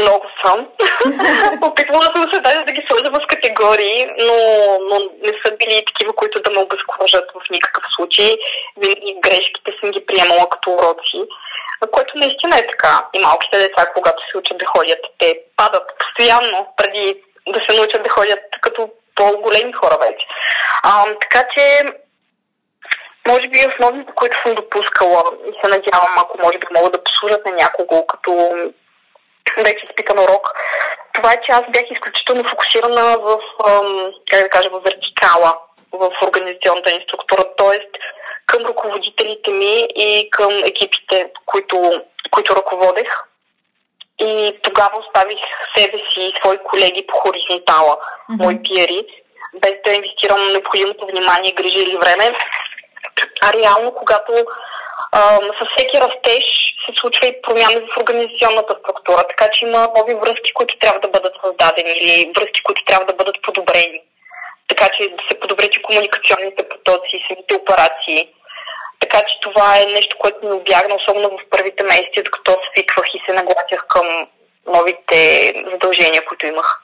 Много 0.04 0.26
съм. 0.44 0.58
Опитвала 1.68 2.04
съм 2.04 2.30
се 2.32 2.40
даже 2.40 2.62
да 2.64 2.72
ги 2.72 2.86
сложа 2.88 3.10
в 3.10 3.26
категории, 3.26 4.06
но, 4.26 4.36
но 4.88 4.96
не 5.26 5.32
са 5.42 5.56
били 5.58 5.84
такива, 5.86 6.12
които 6.12 6.42
да 6.42 6.50
ме 6.50 6.62
обезкуражат 6.62 7.24
в 7.34 7.50
никакъв 7.50 7.84
случай. 7.96 8.36
Винаги 8.76 9.20
грешките 9.20 9.70
съм 9.80 9.90
ги 9.90 10.06
приемала 10.06 10.48
като 10.48 10.70
уроци, 10.70 11.20
което 11.92 12.18
наистина 12.18 12.58
е 12.58 12.66
така. 12.66 13.06
И 13.14 13.18
малките 13.18 13.58
деца, 13.58 13.86
когато 13.96 14.22
се 14.30 14.38
учат 14.38 14.58
да 14.58 14.66
ходят, 14.66 14.98
те 15.18 15.40
падат 15.56 15.86
постоянно 15.98 16.74
преди 16.76 17.22
да 17.48 17.60
се 17.68 17.76
научат 17.76 18.02
да 18.02 18.10
ходят 18.10 18.40
като 18.60 18.90
по-големи 19.14 19.72
хора 19.72 19.98
вече. 20.00 20.26
А, 20.82 21.04
така 21.20 21.44
че 21.56 21.82
може 23.28 23.48
би 23.48 23.66
основните, 23.68 24.12
които 24.14 24.36
съм 24.42 24.54
допускала 24.54 25.22
и 25.48 25.52
се 25.62 25.70
надявам, 25.70 26.14
ако 26.16 26.38
може 26.44 26.58
би 26.58 26.66
могат 26.76 26.92
да 26.92 27.04
послужат 27.04 27.46
на 27.46 27.52
някого 27.52 28.06
като 28.06 28.32
вече 29.56 29.86
изпитан 29.88 30.18
урок. 30.18 30.50
Това 31.14 31.32
е, 31.32 31.40
че 31.40 31.52
аз 31.52 31.62
бях 31.68 31.84
изключително 31.90 32.48
фокусирана 32.48 33.16
в, 33.18 33.38
как 34.30 34.42
да 34.42 34.48
кажа, 34.48 34.70
в 34.70 34.80
вертикала, 34.84 35.52
в 35.92 36.10
организационната 36.26 36.92
ни 36.92 37.04
структура, 37.08 37.44
т.е. 37.58 37.78
към 38.46 38.66
ръководителите 38.66 39.50
ми 39.50 39.88
и 39.96 40.28
към 40.30 40.52
екипите, 40.64 41.30
които, 41.46 42.02
които 42.30 42.56
ръководех. 42.56 43.08
И 44.18 44.58
тогава 44.62 44.98
оставих 44.98 45.38
себе 45.76 45.98
си 45.98 46.20
и 46.20 46.34
свои 46.38 46.58
колеги 46.58 47.06
по 47.06 47.16
хоризонтала, 47.16 47.96
mm-hmm. 47.96 48.44
мои 48.44 48.62
пиери, 48.62 49.06
без 49.54 49.72
да 49.84 49.92
инвестирам 49.92 50.52
необходимото 50.52 51.06
внимание, 51.06 51.52
грижа 51.52 51.78
или 51.78 51.96
време. 51.96 52.38
А 53.44 53.52
реално, 53.52 53.94
когато 53.94 54.32
а, 55.12 55.38
със 55.58 55.68
всеки 55.76 56.00
растеж 56.00 56.73
се 56.84 57.00
случва 57.00 57.26
и 57.26 57.42
промяна 57.42 57.80
в 57.80 57.96
организационната 58.00 58.74
структура, 58.80 59.22
така 59.28 59.46
че 59.52 59.64
има 59.64 59.88
нови 59.96 60.14
връзки, 60.14 60.52
които 60.54 60.78
трябва 60.78 61.00
да 61.00 61.08
бъдат 61.08 61.34
създадени 61.44 61.92
или 61.98 62.32
връзки, 62.36 62.62
които 62.62 62.84
трябва 62.84 63.06
да 63.06 63.14
бъдат 63.14 63.42
подобрени. 63.42 64.00
Така 64.68 64.88
че 64.94 65.08
да 65.08 65.22
се 65.28 65.40
подобрят 65.40 65.76
и 65.76 65.82
комуникационните 65.82 66.68
потоци, 66.68 67.24
самите 67.28 67.54
операции. 67.54 68.28
Така 69.00 69.18
че 69.26 69.40
това 69.40 69.78
е 69.78 69.92
нещо, 69.92 70.16
което 70.18 70.46
ми 70.46 70.52
обягна, 70.52 70.94
особено 70.94 71.28
в 71.28 71.50
първите 71.50 71.84
месеци, 71.84 72.22
докато 72.24 72.60
свиквах 72.70 73.06
и 73.14 73.22
се 73.26 73.32
нагласях 73.32 73.86
към 73.88 74.26
новите 74.66 75.52
задължения, 75.72 76.24
които 76.24 76.46
имах. 76.46 76.83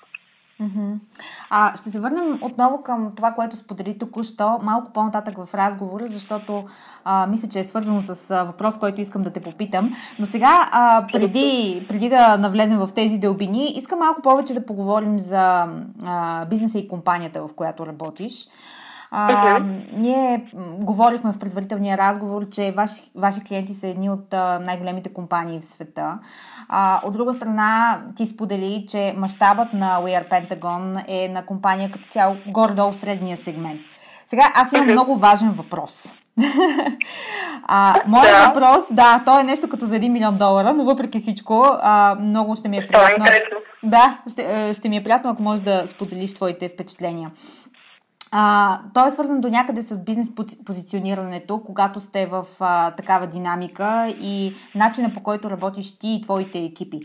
А, 1.51 1.77
ще 1.77 1.91
се 1.91 2.01
върнем 2.01 2.39
отново 2.43 2.83
към 2.83 3.13
това, 3.17 3.33
което 3.33 3.57
сподели 3.57 3.99
току-що, 3.99 4.59
малко 4.63 4.93
по-нататък 4.93 5.45
в 5.45 5.55
разговора, 5.55 6.07
защото 6.07 6.65
а, 7.05 7.27
мисля, 7.27 7.49
че 7.49 7.59
е 7.59 7.65
свързано 7.65 8.01
с 8.01 8.31
а, 8.31 8.45
въпрос, 8.45 8.79
който 8.79 9.01
искам 9.01 9.23
да 9.23 9.31
те 9.31 9.41
попитам. 9.41 9.93
Но 10.19 10.27
сега, 10.27 10.69
а, 10.73 11.07
преди, 11.13 11.87
преди 11.89 12.09
да 12.09 12.37
навлезем 12.37 12.79
в 12.79 12.89
тези 12.95 13.19
дълбини, 13.19 13.73
искам 13.77 13.99
малко 13.99 14.23
повече 14.23 14.55
да 14.55 14.67
поговорим 14.67 15.19
за 15.19 15.67
а, 16.05 16.45
бизнеса 16.45 16.79
и 16.79 16.89
компанията, 16.89 17.43
в 17.43 17.49
която 17.57 17.87
работиш. 17.87 18.49
А, 19.11 19.29
uh-huh. 19.29 19.85
Ние 19.93 20.47
говорихме 20.79 21.33
в 21.33 21.39
предварителния 21.39 21.99
разговор, 21.99 22.49
че 22.49 22.73
ваши, 22.73 23.03
ваши 23.15 23.45
клиенти 23.45 23.75
са 23.75 23.89
едни 23.89 24.11
от 24.11 24.33
най-големите 24.61 25.13
компании 25.13 25.61
в 25.61 25.65
света. 25.65 26.19
А, 26.69 27.01
от 27.05 27.13
друга 27.13 27.35
страна, 27.35 28.01
ти 28.17 28.27
сподели, 28.27 28.87
че 28.89 29.15
мащабът 29.17 29.73
на 29.73 30.01
We 30.03 30.23
Are 30.23 30.31
Pentagon 30.31 31.05
е 31.09 31.29
на 31.29 31.47
компания 31.47 31.91
като 31.91 32.05
цяло 32.11 32.37
горе-долу 32.47 32.93
в 32.93 32.97
средния 32.97 33.37
сегмент. 33.37 33.81
Сега 34.27 34.53
аз 34.55 34.73
имам 34.73 34.89
uh-huh. 34.89 34.93
много 34.93 35.17
важен 35.17 35.51
въпрос. 35.51 36.15
а, 37.63 37.95
моят 38.07 38.33
да. 38.33 38.47
въпрос, 38.47 38.85
да, 38.91 39.23
то 39.27 39.41
е 39.41 39.45
нещо 39.45 39.69
като 39.69 39.87
за 39.87 39.95
1 39.95 40.09
милион 40.09 40.39
долара, 40.39 40.75
но 40.75 40.85
въпреки 40.85 41.19
всичко, 41.19 41.67
а, 41.83 42.17
много 42.21 42.57
ще 42.57 42.69
ми 42.69 42.77
е, 42.77 42.81
е 42.81 42.87
приятно. 42.87 43.25
Да, 43.83 44.19
ще, 44.33 44.75
ще 44.75 44.89
ми 44.89 44.97
е 44.97 45.03
приятно, 45.03 45.31
ако 45.31 45.43
можеш 45.43 45.65
да 45.65 45.87
споделиш 45.87 46.35
твоите 46.35 46.69
впечатления. 46.69 47.31
А, 48.31 48.81
то 48.95 49.07
е 49.07 49.11
свързано 49.11 49.41
до 49.41 49.49
някъде 49.49 49.83
с 49.83 50.05
бизнес 50.05 50.33
позиционирането, 50.65 51.63
когато 51.67 52.01
сте 52.01 52.27
в 52.27 52.47
а, 52.61 52.91
такава 52.91 53.27
динамика 53.27 54.15
и 54.21 54.55
начина 54.75 55.13
по 55.13 55.23
който 55.23 55.51
работиш 55.51 55.99
ти 55.99 56.09
и 56.09 56.21
твоите 56.21 56.59
екипи. 56.59 57.01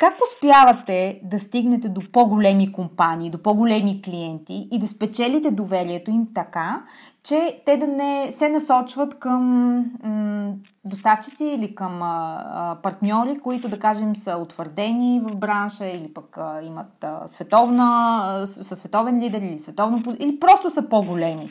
Как 0.00 0.14
успявате 0.28 1.20
да 1.24 1.38
стигнете 1.38 1.88
до 1.88 2.00
по-големи 2.12 2.72
компании, 2.72 3.30
до 3.30 3.42
по-големи 3.42 4.02
клиенти 4.02 4.68
и 4.72 4.78
да 4.78 4.86
спечелите 4.86 5.50
доверието 5.50 6.10
им 6.10 6.26
така, 6.34 6.82
че 7.22 7.62
те 7.66 7.76
да 7.76 7.86
не 7.86 8.30
се 8.30 8.48
насочват 8.48 9.18
към 9.18 9.76
м- 10.02 10.54
доставчици 10.86 11.44
или 11.44 11.74
към 11.74 12.02
а, 12.02 12.44
а, 12.54 12.76
партньори, 12.82 13.38
които 13.42 13.68
да 13.68 13.78
кажем 13.78 14.16
са 14.16 14.36
утвърдени 14.36 15.20
в 15.22 15.36
бранша 15.36 15.86
или 15.86 16.14
пък 16.14 16.38
а, 16.38 16.60
имат 16.62 17.04
а, 17.04 17.26
световна, 17.26 18.20
а, 18.24 18.46
са 18.46 18.76
световен 18.76 19.20
лидер 19.20 19.38
или 19.38 19.58
световно 19.58 20.02
или 20.18 20.40
просто 20.40 20.70
са 20.70 20.88
по-големи. 20.88 21.50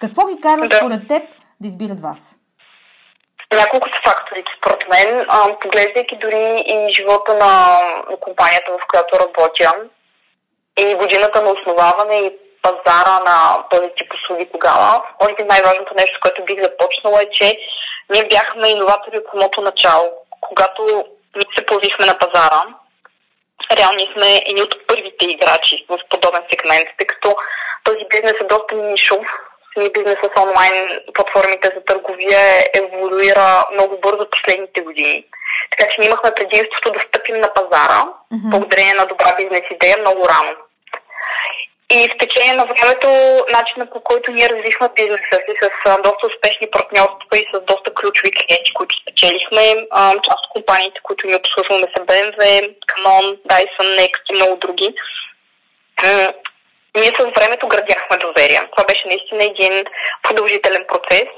Какво 0.00 0.26
ги 0.26 0.40
кара 0.40 0.68
да. 0.68 0.76
според 0.76 1.08
теб 1.08 1.22
да 1.60 1.66
избират 1.66 2.00
вас? 2.00 2.38
Няколко 3.54 3.88
са 3.88 4.10
факторите, 4.10 4.52
според 4.58 4.84
мен. 4.90 5.26
А, 5.28 5.58
поглеждайки 5.60 6.18
дори 6.20 6.64
и 6.66 6.92
живота 6.92 7.34
на, 7.34 7.78
на 8.10 8.16
компанията, 8.16 8.72
в 8.72 8.86
която 8.90 9.18
работя, 9.18 9.72
и 10.78 10.94
годината 10.94 11.42
на 11.42 11.50
основаване 11.50 12.14
и 12.14 12.36
пазара 12.64 13.16
на 13.28 13.38
този 13.70 13.88
тип 13.96 14.12
услуги 14.14 14.48
тогава, 14.52 15.02
може 15.22 15.34
би 15.34 15.42
най-важното 15.44 15.94
нещо, 15.94 16.18
което 16.22 16.44
бих 16.44 16.62
започнала 16.62 17.22
е, 17.22 17.30
че 17.32 17.58
ние 18.12 18.28
бяхме 18.34 18.68
иноватори 18.68 19.18
от 19.18 19.24
самото 19.30 19.60
начало. 19.60 20.06
Когато 20.40 20.82
ние 21.36 21.54
се 21.56 21.66
появихме 21.66 22.06
на 22.06 22.18
пазара, 22.18 22.62
реално 23.76 23.96
ние 23.96 24.12
сме 24.16 24.42
едни 24.46 24.62
от 24.62 24.86
първите 24.86 25.24
играчи 25.26 25.86
в 25.88 25.98
подобен 26.10 26.42
сегмент, 26.50 26.88
тъй 26.98 27.06
като 27.06 27.36
този 27.84 28.04
бизнес 28.10 28.36
е 28.40 28.44
доста 28.44 28.74
нишов. 28.74 29.26
Самия 29.74 29.90
бизнес 29.90 30.16
с 30.22 30.40
онлайн 30.42 31.00
платформите 31.14 31.72
за 31.74 31.84
търговия 31.84 32.64
еволюира 32.74 33.66
много 33.72 34.00
бързо 34.00 34.30
последните 34.30 34.80
години. 34.80 35.24
Така 35.70 35.90
че 35.90 36.00
ние 36.00 36.08
имахме 36.08 36.30
предимството 36.36 36.92
да 36.92 37.00
стъпим 37.00 37.36
на 37.40 37.54
пазара, 37.54 38.00
mm-hmm. 38.04 38.50
благодарение 38.50 38.94
на 38.94 39.06
добра 39.06 39.34
бизнес 39.36 39.62
идея 39.70 39.96
много 40.00 40.28
рано. 40.28 40.56
И 41.90 42.08
в 42.08 42.18
течение 42.18 42.52
на 42.52 42.64
времето, 42.64 43.08
начинът 43.52 43.92
по 43.92 44.00
който 44.00 44.32
ние 44.32 44.48
развихме 44.48 44.88
бизнеса 44.96 45.36
си 45.46 45.54
с 45.62 46.02
доста 46.02 46.26
успешни 46.26 46.70
партньорства 46.70 47.34
и 47.38 47.46
с 47.54 47.60
доста 47.60 47.94
ключови 47.94 48.30
клиенти, 48.32 48.74
които 48.74 48.94
спечелихме, 49.02 49.86
част 50.26 50.40
от 50.44 50.52
компаниите, 50.54 51.00
които 51.02 51.26
ни 51.26 51.34
обслужваме 51.34 51.86
са 51.96 52.04
BMW, 52.04 52.74
Canon, 52.90 53.26
Dyson, 53.50 53.88
Next 54.00 54.22
и 54.30 54.34
много 54.34 54.56
други. 54.56 54.94
Ние 56.96 57.12
с 57.18 57.24
времето 57.36 57.68
градяхме 57.68 58.16
доверие. 58.16 58.60
Това 58.72 58.84
беше 58.84 59.08
наистина 59.08 59.44
един 59.44 59.84
продължителен 60.22 60.84
процес 60.88 61.28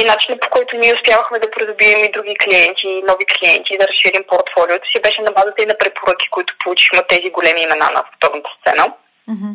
и 0.00 0.04
начинът 0.04 0.40
по 0.40 0.48
който 0.50 0.76
ние 0.76 0.94
успявахме 0.94 1.38
да 1.38 1.50
придобием 1.50 2.04
и 2.04 2.10
други 2.10 2.34
клиенти, 2.44 3.02
нови 3.10 3.24
клиенти, 3.26 3.78
да 3.78 3.88
разширим 3.88 4.24
портфолиото 4.28 4.86
си, 4.88 5.02
беше 5.02 5.22
на 5.22 5.32
базата 5.32 5.62
и 5.62 5.66
на 5.66 5.78
препоръки, 5.78 6.28
които 6.30 6.54
получихме 6.64 6.98
от 6.98 7.08
тези 7.08 7.30
големи 7.30 7.60
имена 7.60 7.90
на 7.96 8.02
световната 8.08 8.50
сцена. 8.60 8.94
Mm-hmm. 9.30 9.54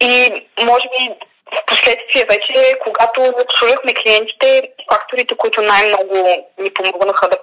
И 0.00 0.46
може 0.64 0.88
би 0.88 1.14
в 1.52 1.66
последствие 1.66 2.24
вече, 2.30 2.78
когато 2.80 3.34
обслужвахме 3.44 3.94
клиентите, 3.94 4.70
факторите, 4.92 5.36
които 5.36 5.62
най-много 5.62 6.46
ни 6.58 6.70
помогнаха 6.70 7.28
да, 7.28 7.36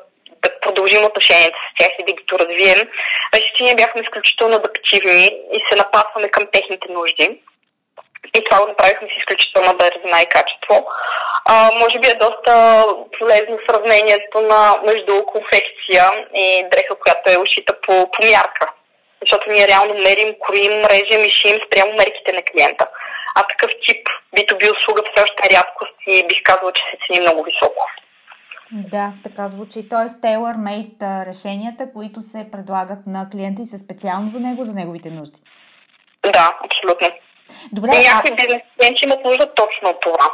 да 0.43 0.59
продължим 0.59 1.05
отношенията 1.05 1.57
с 1.57 1.79
тях 1.79 1.91
и 1.99 2.03
да 2.03 2.13
ги 2.13 2.23
развием, 2.31 2.89
беше, 3.31 3.53
че 3.55 3.63
ние 3.63 3.75
бяхме 3.75 4.01
изключително 4.01 4.55
адаптивни 4.55 5.25
и 5.53 5.59
се 5.69 5.75
напасваме 5.75 6.29
към 6.29 6.47
техните 6.51 6.91
нужди. 6.91 7.41
И 8.37 8.43
това 8.43 8.61
го 8.61 8.67
направихме 8.67 9.07
с 9.07 9.17
изключително 9.17 9.77
бързина 9.77 10.21
и 10.21 10.29
качество. 10.29 10.87
А, 11.45 11.71
може 11.73 11.99
би 11.99 12.07
е 12.07 12.21
доста 12.25 12.85
полезно 13.19 13.57
сравнението 13.69 14.41
на 14.41 14.75
между 14.85 15.23
конфекция 15.23 16.11
и 16.33 16.65
дреха, 16.71 16.95
която 16.95 17.31
е 17.31 17.37
ушита 17.37 17.81
по, 17.81 18.11
по 18.11 18.27
мярка 18.27 18.71
защото 19.25 19.51
ние 19.51 19.67
реално 19.67 19.93
мерим, 19.93 20.35
кроим, 20.43 20.85
режем 20.93 21.21
и 21.23 21.29
шием 21.29 21.59
спрямо 21.65 21.91
мерките 21.93 22.31
на 22.33 22.41
клиента. 22.41 22.85
А 23.35 23.47
такъв 23.47 23.71
тип 23.87 24.07
B2B 24.35 24.77
услуга 24.77 25.01
все 25.05 25.23
още 25.23 25.41
е 25.45 25.55
рядкост 25.57 25.95
и 26.07 26.27
бих 26.27 26.43
казала, 26.43 26.71
че 26.73 26.83
се 26.89 26.97
цени 27.05 27.21
много 27.21 27.43
високо. 27.43 27.81
Да, 28.71 29.13
така 29.23 29.47
звучи. 29.47 29.89
Тоест, 29.89 30.21
tailor-made 30.21 31.25
решенията, 31.25 31.93
които 31.93 32.21
се 32.21 32.49
предлагат 32.51 33.07
на 33.07 33.29
клиента 33.31 33.61
и 33.61 33.65
са 33.65 33.77
специално 33.77 34.29
за 34.29 34.39
него, 34.39 34.63
за 34.63 34.73
неговите 34.73 35.09
нужди. 35.09 35.39
Да, 36.23 36.57
абсолютно. 36.65 37.07
Добре, 37.71 37.89
и 37.95 38.07
някои 38.07 38.31
а... 38.31 38.35
бизнес 38.35 38.61
клиенти 38.79 39.05
имат 39.05 39.25
нужда 39.25 39.53
точно 39.53 39.89
от 39.89 40.01
това. 40.01 40.29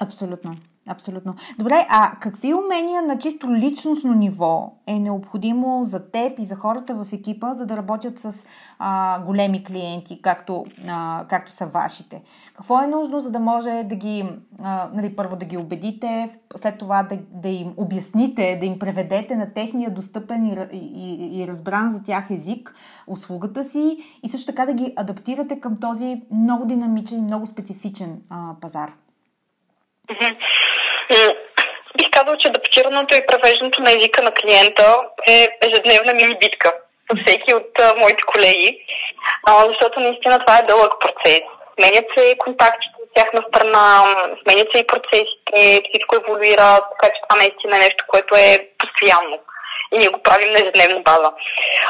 Абсолютно. 0.00 0.56
Абсолютно. 0.88 1.34
Добре, 1.58 1.86
а 1.88 2.12
какви 2.20 2.54
умения 2.54 3.02
на 3.02 3.18
чисто 3.18 3.54
личностно 3.54 4.14
ниво 4.14 4.72
е 4.86 4.98
необходимо 4.98 5.82
за 5.82 6.10
теб 6.10 6.38
и 6.38 6.44
за 6.44 6.56
хората 6.56 6.94
в 6.94 7.12
екипа, 7.12 7.54
за 7.54 7.66
да 7.66 7.76
работят 7.76 8.18
с 8.18 8.46
а, 8.78 9.20
големи 9.20 9.64
клиенти, 9.64 10.22
както, 10.22 10.64
а, 10.88 11.24
както 11.28 11.52
са 11.52 11.66
вашите? 11.66 12.22
Какво 12.56 12.82
е 12.82 12.86
нужно, 12.86 13.20
за 13.20 13.30
да 13.30 13.40
може 13.40 13.82
да 13.84 13.94
ги, 13.94 14.24
а, 14.62 14.90
нали, 14.94 15.16
първо 15.16 15.36
да 15.36 15.46
ги 15.46 15.56
убедите, 15.56 16.30
след 16.56 16.78
това 16.78 17.02
да, 17.02 17.18
да 17.30 17.48
им 17.48 17.74
обясните, 17.76 18.56
да 18.60 18.66
им 18.66 18.78
преведете 18.78 19.36
на 19.36 19.52
техния 19.52 19.90
достъпен 19.90 20.46
и, 20.46 20.56
и, 20.72 21.42
и 21.42 21.48
разбран 21.48 21.90
за 21.90 22.02
тях 22.02 22.30
език 22.30 22.74
услугата 23.06 23.64
си 23.64 23.98
и 24.22 24.28
също 24.28 24.46
така 24.46 24.66
да 24.66 24.74
ги 24.74 24.92
адаптирате 24.96 25.60
към 25.60 25.76
този 25.76 26.22
много 26.30 26.66
динамичен 26.66 27.24
много 27.24 27.46
специфичен 27.46 28.22
а, 28.30 28.54
пазар? 28.60 28.92
Бих 31.96 32.10
казал, 32.10 32.36
че 32.36 32.48
адаптирането 32.48 33.14
и 33.14 33.26
превеждането 33.26 33.82
на 33.82 33.90
езика 33.90 34.22
на 34.22 34.30
клиента 34.30 34.96
е 35.28 35.48
ежедневна 35.66 36.14
мини 36.14 36.34
битка 36.40 36.72
за 37.10 37.22
всеки 37.22 37.54
от 37.54 37.80
а, 37.80 37.94
моите 37.96 38.22
колеги, 38.22 38.78
а, 39.46 39.64
защото 39.68 40.00
наистина 40.00 40.38
това 40.38 40.58
е 40.58 40.62
дълъг 40.62 40.92
процес. 41.00 41.40
Сменят 41.78 42.04
се 42.16 42.36
контактите 42.38 42.94
от 43.02 43.14
тяхна 43.14 43.42
страна, 43.48 44.04
сменят 44.42 44.68
се 44.72 44.78
и 44.80 44.86
процесите, 44.86 45.82
всичко 45.88 46.16
еволюира, 46.16 46.80
така 46.92 47.14
че 47.14 47.20
това 47.28 47.38
наистина 47.38 47.76
е 47.76 47.80
нещо, 47.80 48.04
което 48.08 48.34
е 48.34 48.68
постоянно 48.78 49.38
и 49.92 49.98
ние 49.98 50.08
го 50.08 50.22
правим 50.22 50.52
на 50.52 50.58
ежедневна 50.58 51.00
база. 51.00 51.32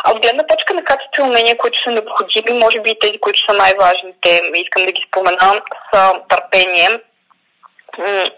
А 0.05 0.11
от 0.13 0.23
гледна 0.23 0.47
точка 0.47 0.75
на 0.75 0.85
качество 0.85 1.23
и 1.23 1.29
умения, 1.29 1.57
които 1.59 1.83
са 1.83 1.91
необходими, 1.91 2.59
може 2.59 2.81
би 2.81 2.91
и 2.91 2.99
тези, 2.99 3.19
които 3.19 3.41
са 3.49 3.57
най-важните, 3.57 4.43
искам 4.55 4.87
да 4.87 4.93
ги 4.93 5.05
спомена, 5.09 5.63
са 5.95 6.13
търпение, 6.29 6.89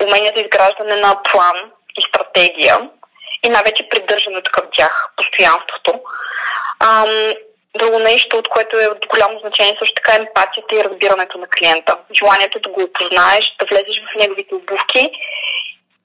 умения 0.04 0.32
за 0.36 0.42
изграждане 0.42 0.96
на 0.96 1.22
план 1.22 1.72
и 1.98 2.02
стратегия 2.02 2.90
и 3.46 3.48
най-вече 3.48 3.88
придържането 3.88 4.50
към 4.50 4.66
тях, 4.72 5.08
постоянството. 5.16 6.00
Ам, 6.80 7.34
друго 7.78 7.98
нещо, 7.98 8.36
от 8.36 8.48
което 8.48 8.80
е 8.80 8.86
от 8.86 9.06
голямо 9.06 9.38
значение 9.40 9.76
също 9.78 9.94
така 9.94 10.12
е 10.12 10.20
емпатията 10.20 10.74
и 10.74 10.84
разбирането 10.84 11.38
на 11.38 11.46
клиента. 11.46 11.96
Желанието 12.18 12.60
да 12.60 12.68
го 12.68 12.82
опознаеш, 12.82 13.56
да 13.60 13.66
влезеш 13.66 13.96
в 14.00 14.18
неговите 14.18 14.54
обувки 14.54 15.10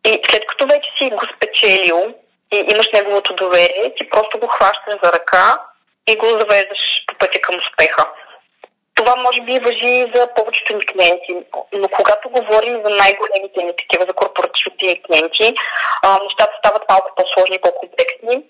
и 0.06 0.22
след 0.30 0.46
като 0.48 0.68
вече 0.68 0.90
си 0.98 1.10
го 1.10 1.26
спечелил 1.36 2.14
и 2.54 2.58
имаш 2.58 2.88
неговото 2.94 3.36
доверие, 3.36 3.94
ти 3.98 4.10
просто 4.10 4.40
го 4.40 4.48
хващаш 4.48 4.94
за 5.04 5.14
ръка 5.14 5.62
и 6.08 6.16
го 6.16 6.26
завеждаш 6.26 6.80
по 7.08 7.16
пътя 7.16 7.42
към 7.42 7.56
успеха. 7.56 8.06
Това 9.00 9.16
може 9.16 9.42
би 9.42 9.60
въжи 9.60 10.12
за 10.16 10.28
повечето 10.36 10.74
ни 10.74 10.86
клиенти, 10.86 11.34
но 11.74 11.88
когато 11.88 12.30
говорим 12.30 12.82
за 12.86 12.90
най-големите 12.90 13.64
ни 13.64 13.74
такива, 13.78 14.06
за 14.08 14.14
корпоративните 14.14 14.86
ни 14.86 15.02
клиенти, 15.04 15.56
нещата 16.24 16.54
стават 16.60 16.90
малко 16.90 17.12
по-сложни 17.16 17.56
и 17.56 17.62
по-комплексни. 17.62 18.44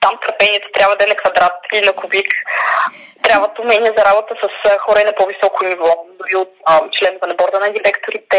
Там 0.00 0.18
търпението 0.26 0.68
трябва 0.74 0.96
да 0.96 1.04
е 1.04 1.08
на 1.08 1.14
квадрат 1.14 1.52
или 1.72 1.86
на 1.86 1.92
кубик. 1.92 2.26
Трябват 3.22 3.58
умения 3.58 3.92
за 3.96 4.04
работа 4.04 4.34
с 4.42 4.78
хора 4.78 5.00
на 5.06 5.12
по-високо 5.12 5.64
ниво, 5.64 5.90
дори 6.18 6.34
от 6.36 6.52
членове 6.92 7.26
на 7.26 7.34
борда 7.34 7.60
на 7.60 7.70
директорите, 7.72 8.38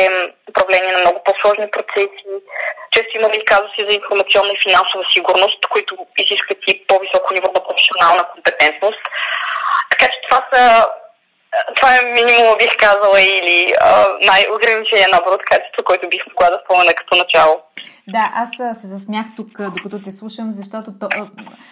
управление 0.49 0.93
на 0.93 0.99
много 0.99 1.23
по-сложни 1.25 1.71
процеси. 1.71 2.25
Често 2.91 3.17
имаме 3.17 3.35
и 3.35 3.45
казуси 3.45 3.87
за 3.89 3.95
информационна 3.95 4.51
и 4.53 4.63
финансова 4.67 5.03
сигурност, 5.13 5.65
които 5.69 5.97
изискват 6.17 6.57
и 6.67 6.87
по-високо 6.87 7.33
ниво 7.33 7.47
на 7.55 7.61
професионална 7.67 8.23
компетентност. 8.33 9.03
Така 9.91 10.05
че 10.11 10.19
това 10.29 10.47
са 10.53 10.87
това 11.75 11.89
е 11.95 12.05
минимум, 12.05 12.57
бих 12.59 12.77
казала, 12.77 13.21
или 13.21 13.73
най-ограничения 14.25 15.07
набор 15.11 15.31
от 15.33 15.45
качество, 15.45 15.83
който 15.85 16.09
бих 16.09 16.23
могла 16.27 16.49
да 16.49 16.61
спомена 16.63 16.93
като 16.93 17.17
начало. 17.17 17.55
Да, 18.07 18.31
аз 18.33 18.49
се 18.79 18.87
засмях 18.87 19.25
тук, 19.35 19.61
докато 19.61 20.01
те 20.01 20.11
слушам, 20.11 20.53
защото 20.53 20.99
то, 20.99 21.09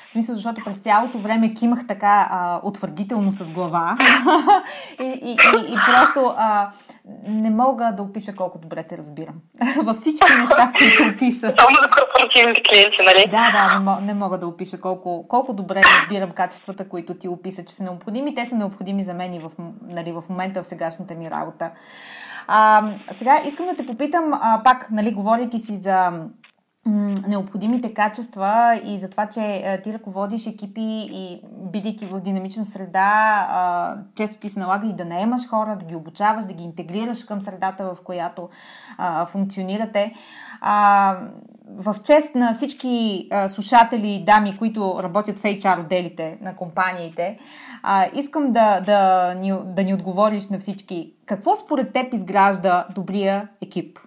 в 0.10 0.14
смисъл, 0.14 0.36
защото 0.36 0.62
през 0.66 0.78
цялото 0.78 1.20
време 1.20 1.54
кимах 1.54 1.80
така 1.88 2.28
а, 2.32 2.60
утвърдително 2.64 3.32
с 3.32 3.52
глава 3.52 3.98
и, 5.00 5.04
и, 5.04 5.32
и, 5.32 5.74
и 5.74 5.76
просто 5.86 6.34
а, 6.38 6.70
не 7.28 7.50
мога 7.50 7.94
да 7.98 8.04
опиша 8.04 8.36
колко 8.36 8.60
добре 8.60 8.84
те 8.84 8.98
разбирам. 8.98 9.36
Във 9.84 9.98
всички 9.98 10.34
неща, 10.40 10.74
които 10.78 11.16
описа. 11.16 11.54
Само 11.60 11.76
за 11.82 11.96
корпоративните 11.96 12.62
клиенти, 12.70 12.98
нали? 13.06 13.32
Да, 13.32 13.52
да, 13.52 13.80
не, 13.80 13.86
мога, 13.86 14.02
не 14.02 14.14
мога 14.14 14.40
да 14.40 14.48
опиша 14.48 14.82
колко, 14.82 15.26
колко 15.28 15.54
добре 15.54 15.82
разбирам 16.02 16.32
качествата, 16.32 16.90
които 16.90 17.14
ти 17.14 17.28
описа, 17.28 17.66
че 17.66 17.74
са 17.74 17.84
необходими. 17.84 18.36
Те 18.36 18.46
са 18.46 18.56
необходими 18.56 19.04
за 19.04 19.14
мен 19.14 19.34
и 19.34 19.40
в, 19.40 19.52
нали, 19.88 20.12
в 20.12 20.24
момента 20.30 20.64
в 20.64 20.68
сегашната 20.68 21.14
ми 21.14 21.32
работа. 21.32 21.72
А, 22.48 22.90
сега 23.12 23.42
искам 23.48 23.66
да 23.66 23.76
те 23.76 23.86
попитам, 23.86 24.34
а, 24.34 24.62
пак, 24.64 24.92
нали, 24.92 25.14
говорейки 25.14 25.60
си 25.60 25.76
за 25.76 26.12
необходимите 27.28 27.94
качества 27.94 28.82
и 28.84 28.98
за 28.98 29.10
това, 29.10 29.26
че 29.26 29.80
ти 29.84 29.94
ръководиш 29.94 30.48
екипи 30.48 31.10
и 31.12 31.42
бидейки 31.74 32.06
в 32.06 32.20
динамична 32.20 32.66
среда, 32.66 33.98
често 34.16 34.40
ти 34.40 34.50
се 34.50 34.60
налага 34.60 34.88
и 34.88 34.94
да 34.94 35.06
наемаш 35.06 35.50
хора, 35.50 35.76
да 35.80 35.86
ги 35.86 35.96
обучаваш, 35.96 36.46
да 36.46 36.54
ги 36.54 36.64
интегрираш 36.64 37.24
към 37.24 37.42
средата, 37.42 37.84
в 37.86 37.98
която 38.04 38.50
функционирате. 39.28 40.14
В 41.68 41.96
чест 42.04 42.36
на 42.36 42.54
всички 42.54 43.28
слушатели 43.48 44.24
дами, 44.26 44.58
които 44.58 45.00
работят 45.04 45.40
в 45.40 45.44
HR 45.44 45.80
отделите 45.80 46.38
на 46.42 46.56
компаниите, 46.56 47.40
искам 48.14 48.52
да, 48.52 48.82
да, 48.82 49.34
ни, 49.34 49.54
да 49.66 49.84
ни 49.84 49.94
отговориш 49.94 50.48
на 50.48 50.60
всички. 50.60 51.14
Какво 51.26 51.56
според 51.56 51.94
теб 51.94 52.14
изгражда 52.14 52.88
добрия 52.96 53.48
екип? 53.62 54.00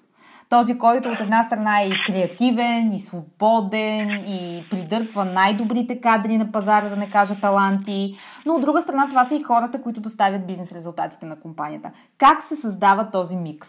Този, 0.51 0.79
който 0.79 1.09
от 1.09 1.21
една 1.21 1.43
страна 1.43 1.81
е 1.81 1.89
и 1.89 2.03
креативен, 2.07 2.93
и 2.93 3.01
свободен, 3.01 4.11
и 4.11 4.65
придърпва 4.71 5.25
най-добрите 5.25 6.01
кадри 6.01 6.39
на 6.39 6.53
пазара, 6.53 6.89
да 6.89 6.97
не 6.97 7.11
кажа 7.11 7.35
таланти, 7.41 8.15
но 8.47 8.55
от 8.55 8.61
друга 8.61 8.81
страна 8.81 9.09
това 9.09 9.25
са 9.25 9.35
и 9.35 9.43
хората, 9.43 9.83
които 9.83 10.01
доставят 10.01 10.47
бизнес 10.47 10.73
резултатите 10.73 11.27
на 11.27 11.41
компанията. 11.41 11.91
Как 12.19 12.43
се 12.43 12.57
създава 12.57 13.11
този 13.13 13.37
микс? 13.37 13.69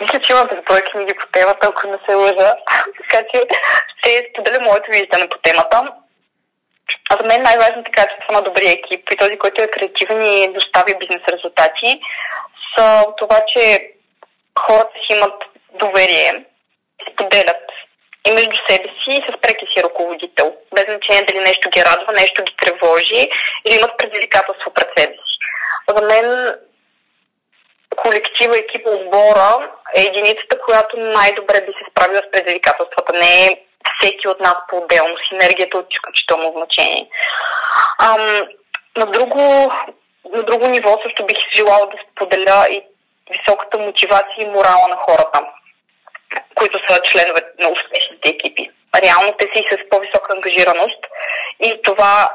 Мисля, 0.00 0.20
че 0.20 0.32
има 0.32 0.44
безброй 0.44 0.82
книги 0.92 1.14
по 1.20 1.26
темата, 1.32 1.68
ако 1.70 1.86
не 1.86 1.98
се 2.08 2.14
лъжа. 2.14 2.54
така 3.10 3.24
че 3.32 3.40
ще 3.96 4.28
споделя 4.30 4.64
моето 4.64 4.90
виждане 4.90 5.28
по 5.28 5.38
темата. 5.38 5.92
А 7.10 7.16
за 7.20 7.26
мен 7.26 7.42
най-важните 7.42 7.90
качества 7.90 8.32
на 8.32 8.42
добрия 8.42 8.72
екип 8.72 9.10
и 9.12 9.16
този, 9.16 9.38
който 9.38 9.62
е 9.62 9.70
креативен 9.70 10.22
и 10.22 10.52
доставя 10.54 10.98
бизнес 11.00 11.22
резултати, 11.32 12.00
са 12.76 13.04
това, 13.18 13.40
че 13.46 13.93
хората 14.58 14.92
си 15.06 15.16
имат 15.16 15.44
доверие, 15.72 16.44
споделят 17.12 17.64
и 18.28 18.32
между 18.32 18.56
себе 18.68 18.88
си 18.88 19.10
и 19.10 19.24
с 19.28 19.40
преки 19.40 19.66
си 19.72 19.82
ръководител. 19.84 20.56
Без 20.74 20.84
значение 20.84 21.24
дали 21.24 21.40
нещо 21.40 21.70
ги 21.70 21.84
радва, 21.84 22.12
нещо 22.12 22.42
ги 22.44 22.56
тревожи 22.56 23.28
или 23.64 23.76
имат 23.78 23.98
предизвикателство 23.98 24.70
пред 24.74 24.88
себе 24.96 25.12
си. 25.12 25.34
За 25.88 26.02
мен 26.06 26.54
колектива, 27.96 28.58
екипа, 28.58 28.90
отбора 28.90 29.70
е 29.96 30.00
единицата, 30.00 30.60
която 30.60 30.96
най-добре 30.96 31.60
би 31.60 31.72
се 31.72 31.90
справила 31.90 32.22
с 32.22 32.30
предизвикателствата. 32.30 33.12
Не 33.12 33.46
е 33.46 33.60
всеки 33.98 34.28
от 34.28 34.40
нас 34.40 34.56
по-отделно. 34.68 35.14
Синергията 35.28 35.76
е 35.76 35.80
от 35.80 35.86
изключително 35.90 36.52
значение. 36.56 37.08
Ам, 37.98 38.46
на, 38.96 39.06
друго, 39.06 39.72
на 40.32 40.42
друго 40.42 40.66
ниво 40.68 40.98
също 41.02 41.26
бих 41.26 41.38
желала 41.56 41.86
да 41.86 41.96
споделя 42.12 42.66
и 42.70 42.82
високата 43.30 43.78
мотивация 43.78 44.36
и 44.38 44.46
морала 44.46 44.88
на 44.88 44.96
хората, 44.96 45.40
които 46.54 46.78
са 46.88 47.02
членове 47.02 47.40
на 47.58 47.68
успешните 47.68 48.28
екипи. 48.28 48.70
Реално 49.04 49.32
те 49.38 49.44
си 49.54 49.66
с 49.70 49.88
по-висока 49.90 50.32
ангажираност 50.32 51.06
и 51.60 51.82
това 51.82 52.30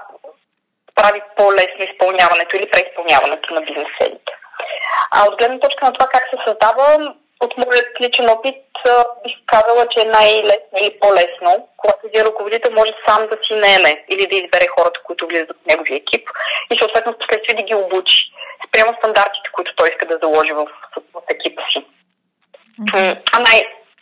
прави 0.95 1.21
по-лесно 1.35 1.85
изпълняването 1.89 2.55
или 2.55 2.71
преизпълняването 2.71 3.53
на 3.53 3.61
бизнес 3.61 3.87
селите. 4.01 4.33
А 5.11 5.27
от 5.27 5.37
гледна 5.37 5.59
точка 5.59 5.85
на 5.85 5.93
това 5.93 6.07
как 6.07 6.23
се 6.29 6.37
създава, 6.45 7.15
от 7.39 7.57
моят 7.57 8.01
личен 8.01 8.29
опит 8.29 8.55
бих 9.23 9.35
казала, 9.45 9.87
че 9.89 10.01
е 10.01 10.11
най-лесно 10.17 10.75
или 10.81 10.99
по-лесно, 10.99 11.67
когато 11.77 12.07
един 12.07 12.21
ръководител 12.21 12.71
може 12.73 12.93
сам 13.07 13.27
да 13.27 13.37
си 13.43 13.53
наеме 13.53 14.03
или 14.09 14.27
да 14.27 14.35
избере 14.35 14.67
хората, 14.77 14.99
които 15.03 15.27
влизат 15.27 15.57
в 15.63 15.67
неговия 15.67 15.97
екип 15.97 16.29
и 16.71 16.77
съответно 16.77 17.13
в 17.13 17.17
последствие 17.17 17.55
да 17.55 17.63
ги 17.63 17.75
обучи 17.75 18.17
спрямо 18.67 18.93
стандартите, 18.97 19.49
които 19.51 19.75
той 19.75 19.89
иска 19.89 20.05
да 20.05 20.19
заложи 20.23 20.53
в, 20.53 20.67
в 21.13 21.21
екипа 21.29 21.61
си. 21.71 21.85
А, 23.33 23.39
най, 23.39 23.59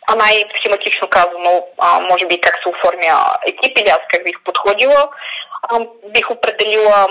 а 0.08 0.14
най-схематично 0.14 1.08
казано, 1.08 1.66
а, 1.78 2.00
може 2.00 2.26
би 2.26 2.40
как 2.40 2.58
се 2.62 2.68
оформя 2.68 3.34
екип 3.46 3.78
или 3.78 3.88
аз 3.88 4.00
как 4.08 4.24
бих 4.24 4.36
подходила, 4.44 5.08
а, 5.62 5.80
бих 6.14 6.30
определила 6.30 7.08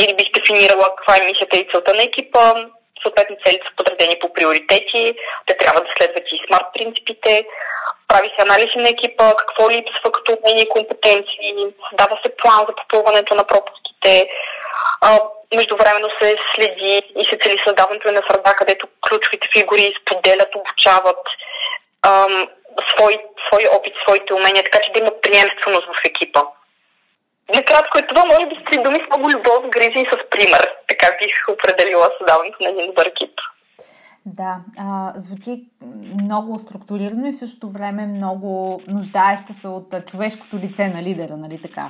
или 0.00 0.14
бих 0.14 0.30
дефинирала 0.32 0.96
каква 0.96 1.16
е 1.16 1.26
мисията 1.26 1.58
и 1.58 1.68
целта 1.72 1.94
на 1.94 2.02
екипа, 2.02 2.54
съответно 3.02 3.36
целите 3.44 3.66
са 3.66 3.76
подредени 3.76 4.18
по 4.20 4.32
приоритети, 4.32 5.14
те 5.46 5.56
трябва 5.56 5.80
да 5.80 5.90
следват 5.96 6.24
и 6.32 6.40
смарт 6.46 6.66
принципите, 6.74 7.46
прави 8.08 8.28
се 8.28 8.46
анализи 8.46 8.78
на 8.78 8.88
екипа, 8.88 9.36
какво 9.36 9.70
липсва 9.70 10.12
като 10.12 10.36
умения 10.36 10.62
и 10.64 10.68
компетенции, 10.68 11.66
дава 11.92 12.18
се 12.24 12.36
план 12.36 12.66
за 12.68 12.74
попълването 12.76 13.34
на 13.34 13.44
пропуските, 13.44 14.28
междувременно 15.54 16.08
се 16.22 16.36
следи 16.54 17.02
и 17.18 17.24
се 17.24 17.38
цели 17.42 17.58
създаването 17.66 18.12
на 18.12 18.22
среда, 18.30 18.54
където 18.54 18.88
ключовите 19.08 19.48
фигури 19.52 19.94
споделят, 20.02 20.54
обучават 20.54 21.22
ам, 22.02 22.48
свой, 22.90 23.18
свой 23.46 23.64
опит, 23.72 23.94
своите 24.02 24.34
умения, 24.34 24.64
така 24.64 24.78
че 24.80 24.92
да 24.92 24.98
има 24.98 25.10
приемственост 25.22 25.86
в 25.86 26.04
екипа. 26.04 26.40
Накратко 27.56 27.98
е 27.98 28.06
това, 28.06 28.24
може 28.24 28.46
би 28.46 28.54
с 28.54 28.70
три 28.70 28.82
думи 28.82 28.98
с 29.04 29.06
много 29.08 29.30
любов, 29.30 29.70
грижи 29.70 29.98
и 29.98 30.10
с 30.12 30.30
пример. 30.30 30.74
Така 30.88 31.06
бих 31.22 31.34
определила 31.48 32.08
създаването 32.18 32.58
на 32.60 32.68
един 32.68 32.86
добър 32.86 33.06
екип. 33.06 33.40
Да, 34.26 34.56
а, 34.78 35.12
звучи 35.16 35.64
много 36.22 36.58
структурирано 36.58 37.26
и 37.26 37.32
в 37.32 37.38
същото 37.38 37.68
време 37.68 38.06
много 38.06 38.82
нуждаещо 38.88 39.52
се 39.52 39.68
от 39.68 40.06
човешкото 40.10 40.56
лице 40.56 40.88
на 40.88 41.02
лидера, 41.02 41.36
нали 41.36 41.62
така? 41.62 41.88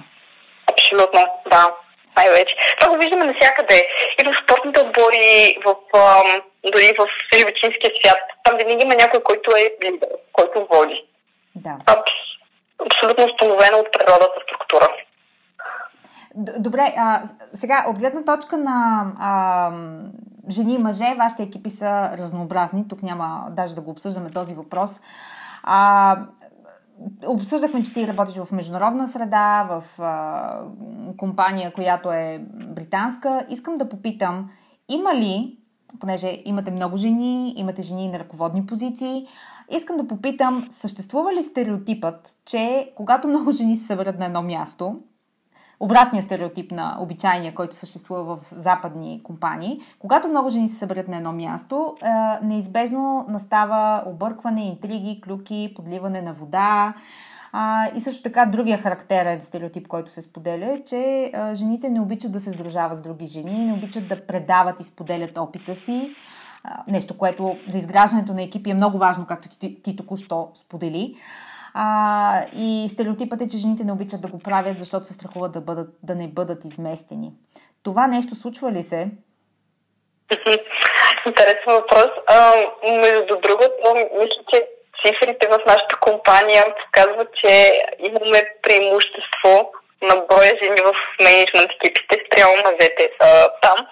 Абсолютно, 0.73 1.21
да 1.51 1.71
най-вече. 2.17 2.57
Това 2.81 2.93
го 2.93 2.99
виждаме 2.99 3.25
навсякъде. 3.25 3.89
И 4.21 4.25
в 4.25 4.37
спортните 4.43 4.81
отбори, 4.81 5.57
в, 5.67 5.75
дори 6.73 6.95
в 6.99 7.07
животинския 7.39 7.91
свят. 7.97 8.21
Там 8.45 8.57
винаги 8.57 8.85
има 8.85 8.95
някой, 8.95 9.23
който 9.23 9.51
е 9.57 9.87
лидер, 9.87 10.09
който 10.33 10.67
води. 10.71 11.05
Да. 11.55 11.77
Абс, 11.87 12.13
абсолютно 12.87 13.25
установена 13.25 13.77
от 13.77 13.93
природата 13.93 14.41
структура. 14.45 14.89
Добре, 16.37 16.95
а, 16.97 17.23
сега, 17.53 17.87
от 17.89 17.99
гледна 17.99 18.25
точка 18.25 18.57
на 18.57 19.07
а, 19.19 19.73
жени 20.51 20.75
и 20.75 20.79
мъже, 20.79 21.15
вашите 21.19 21.43
екипи 21.43 21.71
са 21.71 22.17
разнообразни. 22.19 22.89
Тук 22.89 23.03
няма 23.03 23.49
даже 23.51 23.75
да 23.75 23.81
го 23.81 23.91
обсъждаме 23.91 24.31
този 24.31 24.55
въпрос. 24.55 25.01
А, 25.63 26.19
Обсъждахме, 27.27 27.83
че 27.83 27.93
ти 27.93 28.09
работиш 28.09 28.37
в 28.37 28.53
международна 28.53 29.09
среда, 29.09 29.69
в 29.71 30.03
а, 30.03 30.61
компания, 31.17 31.73
която 31.73 32.13
е 32.13 32.47
британска. 32.53 33.47
Искам 33.49 33.79
да 33.79 33.89
попитам, 33.89 34.51
има 34.89 35.15
ли, 35.15 35.59
понеже 36.01 36.43
имате 36.45 36.71
много 36.71 36.97
жени, 36.97 37.55
имате 37.57 37.83
жени 37.83 38.09
на 38.09 38.19
ръководни 38.19 38.67
позиции, 38.67 39.27
искам 39.71 39.97
да 39.97 40.07
попитам, 40.07 40.67
съществува 40.71 41.33
ли 41.33 41.43
стереотипът, 41.43 42.37
че 42.45 42.93
когато 42.97 43.29
много 43.29 43.51
жени 43.51 43.77
се 43.77 43.87
съберат 43.87 44.19
на 44.19 44.27
едно 44.27 44.43
място, 44.43 45.01
обратния 45.81 46.23
стереотип 46.23 46.73
на 46.73 46.97
обичайния, 47.01 47.55
който 47.55 47.77
съществува 47.77 48.37
в 48.37 48.45
западни 48.45 49.21
компании. 49.23 49.81
Когато 49.99 50.29
много 50.29 50.51
жени 50.51 50.69
се 50.69 50.79
съберат 50.79 51.09
на 51.09 51.17
едно 51.17 51.33
място, 51.33 51.97
е, 52.03 52.09
неизбежно 52.47 53.25
настава 53.29 54.03
объркване, 54.07 54.67
интриги, 54.67 55.21
клюки, 55.21 55.73
подливане 55.77 56.23
на 56.23 56.33
вода. 56.33 56.95
и 57.95 58.01
също 58.01 58.23
така 58.23 58.47
другия 58.47 58.79
характерен 58.79 59.41
стереотип, 59.41 59.89
който 59.89 60.13
се 60.13 60.23
споделя 60.23 60.73
е, 60.73 60.85
че 60.85 60.97
е, 60.99 61.55
жените 61.55 61.91
не 61.91 62.01
обичат 62.01 62.33
да 62.33 62.41
се 62.41 62.51
сдружават 62.51 62.99
с 62.99 63.03
други 63.03 63.27
жени, 63.27 63.65
не 63.65 63.73
обичат 63.73 64.09
да 64.09 64.27
предават 64.27 64.81
и 64.81 64.85
споделят 64.85 65.39
опита 65.39 65.75
си. 65.75 66.15
нещо, 66.89 67.19
което 67.19 67.57
за 67.69 67.79
изграждането 67.79 68.35
на 68.35 68.43
екипи 68.43 68.71
е 68.71 68.75
много 68.75 68.99
важно, 68.99 69.27
както 69.27 69.49
ти, 69.49 69.83
ти 69.83 69.97
току-що 69.97 70.49
сподели. 70.55 71.17
А, 71.75 72.45
и 72.57 72.89
стереотипът 72.93 73.41
е, 73.41 73.49
че 73.49 73.57
жените 73.57 73.85
не 73.85 73.93
обичат 73.93 74.21
да 74.21 74.29
го 74.29 74.39
правят, 74.39 74.79
защото 74.79 75.07
се 75.07 75.15
страхуват 75.15 75.53
да, 75.53 75.61
бъдат, 75.61 75.89
да 76.03 76.15
не 76.15 76.29
бъдат 76.29 76.65
изместени. 76.65 77.33
Това 77.83 78.07
нещо 78.07 78.35
случва 78.35 78.73
ли 78.73 78.83
се? 78.83 79.09
Интересен 81.27 81.73
въпрос. 81.73 82.09
А, 82.27 82.53
между 82.85 83.37
другото, 83.43 83.95
мисля, 84.19 84.43
че 84.53 84.67
цифрите 85.07 85.49
в 85.49 85.59
нашата 85.67 85.97
компания 86.01 86.65
показват, 86.87 87.29
че 87.45 87.83
имаме 87.99 88.55
преимущество 88.63 89.73
на 90.03 90.17
броя 90.17 90.53
жени 90.63 90.81
в 90.85 90.93
менеджмент 91.25 91.71
екипите 91.71 92.25
спрямо 92.27 92.55
мъжете 92.65 93.11
там. 93.63 93.87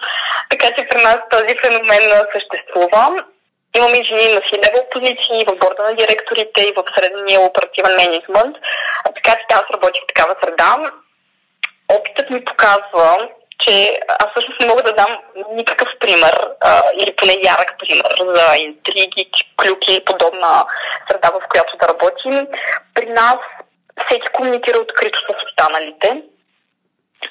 Така 0.49 0.67
че 0.67 0.87
при 0.87 1.03
нас 1.03 1.17
този 1.31 1.55
феномен 1.61 2.21
съществува. 2.33 3.23
Имаме 3.77 4.03
жени 4.03 4.33
на 4.33 4.41
си 4.41 4.59
позиции 4.91 5.45
в 5.47 5.55
борда 5.55 5.83
на 5.83 5.95
директорите 5.95 6.61
и 6.61 6.73
в 6.77 6.83
средния 6.97 7.41
оперативен 7.41 7.95
менеджмент. 7.95 8.55
Така 9.15 9.31
че 9.35 9.45
аз 9.53 9.63
работих 9.73 10.01
в 10.03 10.07
такава 10.07 10.35
среда. 10.43 10.91
Опитът 11.89 12.29
ми 12.29 12.45
показва, 12.45 13.29
че 13.59 13.99
аз 14.07 14.27
всъщност 14.31 14.59
не 14.59 14.67
мога 14.67 14.83
да 14.83 14.93
дам 14.93 15.17
никакъв 15.51 15.87
пример 15.99 16.49
а, 16.61 16.81
или 17.01 17.15
поне 17.15 17.33
ярък 17.43 17.75
пример 17.79 18.15
за 18.19 18.57
интриги, 18.57 19.31
клюки 19.61 19.95
и 19.95 20.05
подобна 20.05 20.65
среда, 21.09 21.29
в 21.29 21.47
която 21.49 21.77
да 21.77 21.87
работим. 21.87 22.47
При 22.93 23.05
нас 23.05 23.37
всеки 24.05 24.27
комуникира 24.33 24.79
открито 24.79 25.19
с 25.19 25.43
останалите. 25.45 26.21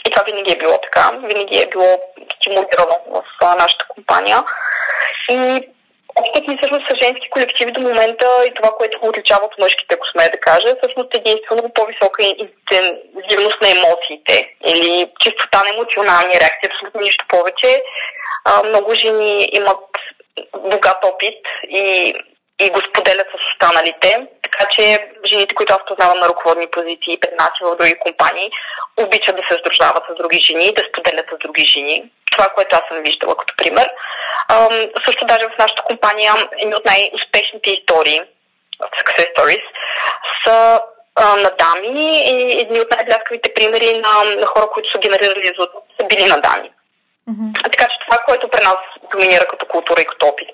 И 0.06 0.10
това 0.10 0.24
винаги 0.24 0.52
е 0.52 0.58
било 0.58 0.78
така. 0.78 1.10
Винаги 1.10 1.58
е 1.58 1.68
било 1.68 2.00
стимулирано 2.36 2.96
в 3.10 3.22
а, 3.40 3.54
нашата 3.54 3.84
компания. 3.88 4.44
И 5.30 5.68
Опитът 6.18 6.48
ми 6.48 6.56
всъщност 6.56 6.86
с 6.86 7.04
женски 7.04 7.30
колективи 7.30 7.72
до 7.72 7.80
момента 7.80 8.26
и 8.48 8.54
това, 8.54 8.70
което 8.70 9.00
го 9.00 9.08
отличава 9.08 9.44
от 9.44 9.58
мъжките, 9.58 9.94
ако 9.94 10.06
сме 10.06 10.28
да 10.28 10.40
кажа, 10.40 10.76
всъщност 10.82 11.14
единствено 11.14 11.70
по-висока 11.74 12.22
интензивност 12.22 13.58
на 13.62 13.68
емоциите 13.76 14.36
или 14.66 15.10
чистота 15.20 15.62
на 15.62 15.70
емоционални 15.74 16.40
реакции, 16.40 16.70
абсолютно 16.70 17.00
нищо 17.00 17.24
повече. 17.28 17.82
А, 18.44 18.62
много 18.62 18.94
жени 18.94 19.48
имат 19.52 19.84
богат 20.56 21.04
опит 21.04 21.40
и, 21.68 22.14
и 22.60 22.70
го 22.70 22.80
споделят 22.80 23.26
с 23.30 23.52
останалите. 23.52 24.26
Така 24.42 24.64
че 24.70 25.08
жените, 25.26 25.54
които 25.54 25.72
аз 25.72 25.86
познавам 25.86 26.18
на 26.18 26.28
ръководни 26.28 26.66
позиции 26.66 27.20
пред 27.20 27.34
нас 27.40 27.50
и 27.60 27.64
в 27.64 27.76
други 27.76 27.98
компании, 28.00 28.50
обичат 28.96 29.36
да 29.36 29.42
се 29.42 29.58
сдружават 29.60 30.04
с 30.10 30.14
други 30.14 30.38
жени, 30.40 30.72
да 30.72 30.82
споделят 30.88 31.26
с 31.32 31.38
други 31.38 31.64
жени. 31.64 32.10
Това, 32.38 32.50
което 32.54 32.76
аз 32.76 32.82
съм 32.88 33.02
виждала 33.02 33.36
като 33.36 33.54
пример. 33.56 33.90
А, 34.48 34.68
също 35.04 35.26
даже 35.26 35.44
в 35.44 35.58
нашата 35.58 35.82
компания 35.82 36.32
едни 36.58 36.74
от 36.74 36.84
най-успешните 36.84 37.70
истории, 37.70 38.20
success 38.98 39.28
stories, 39.34 39.62
са 40.44 40.80
а, 41.14 41.36
на 41.36 41.50
дами 41.58 42.18
и 42.30 42.60
едни 42.60 42.80
от 42.80 42.90
най-бляскавите 42.90 43.54
примери 43.54 44.02
на, 44.04 44.40
на 44.40 44.46
хора, 44.46 44.66
които 44.72 44.88
са 44.90 44.98
генерирали 44.98 45.50
резултат, 45.50 45.82
са 46.00 46.06
били 46.06 46.28
на 46.28 46.40
дами. 46.40 46.70
Mm-hmm. 47.30 47.62
Така 47.64 47.84
че 47.88 47.98
това, 48.08 48.18
което 48.26 48.48
при 48.48 48.64
нас 48.64 48.76
доминира 49.12 49.46
като 49.46 49.66
култура 49.66 50.02
и 50.02 50.06
като 50.06 50.26
опит. 50.26 50.48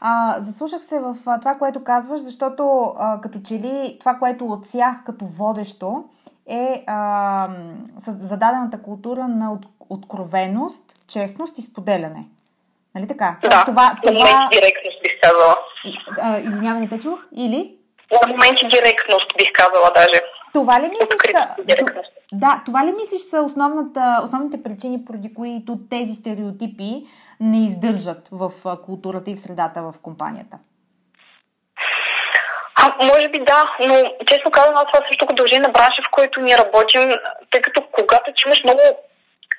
А, 0.00 0.34
заслушах 0.38 0.82
се 0.84 1.00
в 1.00 1.14
това, 1.40 1.54
което 1.58 1.84
казваш, 1.84 2.20
защото 2.20 2.94
а, 2.98 3.20
като 3.20 3.38
че 3.48 3.54
ли 3.54 3.96
това, 4.00 4.14
което 4.14 4.46
отсях 4.46 4.94
като 5.06 5.24
водещо 5.24 6.04
е 6.46 6.84
а, 6.86 7.48
зададената 7.98 8.82
култура 8.82 9.28
на 9.28 9.52
от, 9.52 9.66
откровеност, 9.90 10.82
честност 11.06 11.58
и 11.58 11.62
споделяне. 11.62 12.28
Нали 12.94 13.06
така? 13.06 13.36
Да, 13.42 13.64
това, 13.64 13.96
това... 14.06 14.48
директност 14.52 15.02
бих 15.02 15.12
казала. 15.22 15.56
Извинявай, 16.42 16.80
не 16.80 16.88
те 16.88 16.98
чух? 16.98 17.26
Или? 17.32 17.76
В 18.12 18.28
моменти 18.28 18.66
директност 18.68 19.26
бих 19.38 19.52
казала 19.52 19.90
даже. 19.94 20.20
Това 20.52 20.80
ли 20.80 20.88
мислиш 20.88 21.32
са... 21.32 21.48
Да, 22.32 22.62
това 22.66 22.86
ли 22.86 22.92
мислиш 22.92 23.20
са 23.22 23.42
основната, 23.42 24.20
основните 24.24 24.62
причини, 24.62 25.04
поради 25.04 25.34
които 25.34 25.78
тези 25.90 26.14
стереотипи 26.14 27.06
не 27.40 27.64
издържат 27.64 28.28
в 28.32 28.52
културата 28.84 29.30
и 29.30 29.36
в 29.36 29.40
средата 29.40 29.82
в 29.82 29.94
компанията? 30.02 30.58
А, 32.84 33.04
може 33.04 33.28
би 33.28 33.38
да, 33.38 33.76
но 33.80 34.14
честно 34.26 34.50
казвам, 34.50 34.86
това 34.92 35.06
също 35.08 35.26
го 35.26 35.34
дължи 35.34 35.58
на 35.58 35.68
бранша, 35.68 36.02
в 36.02 36.10
който 36.10 36.40
ние 36.40 36.58
работим, 36.58 37.18
тъй 37.50 37.62
като 37.62 37.82
когато 37.92 38.32
ти 38.32 38.42
имаш 38.46 38.62
много 38.64 38.80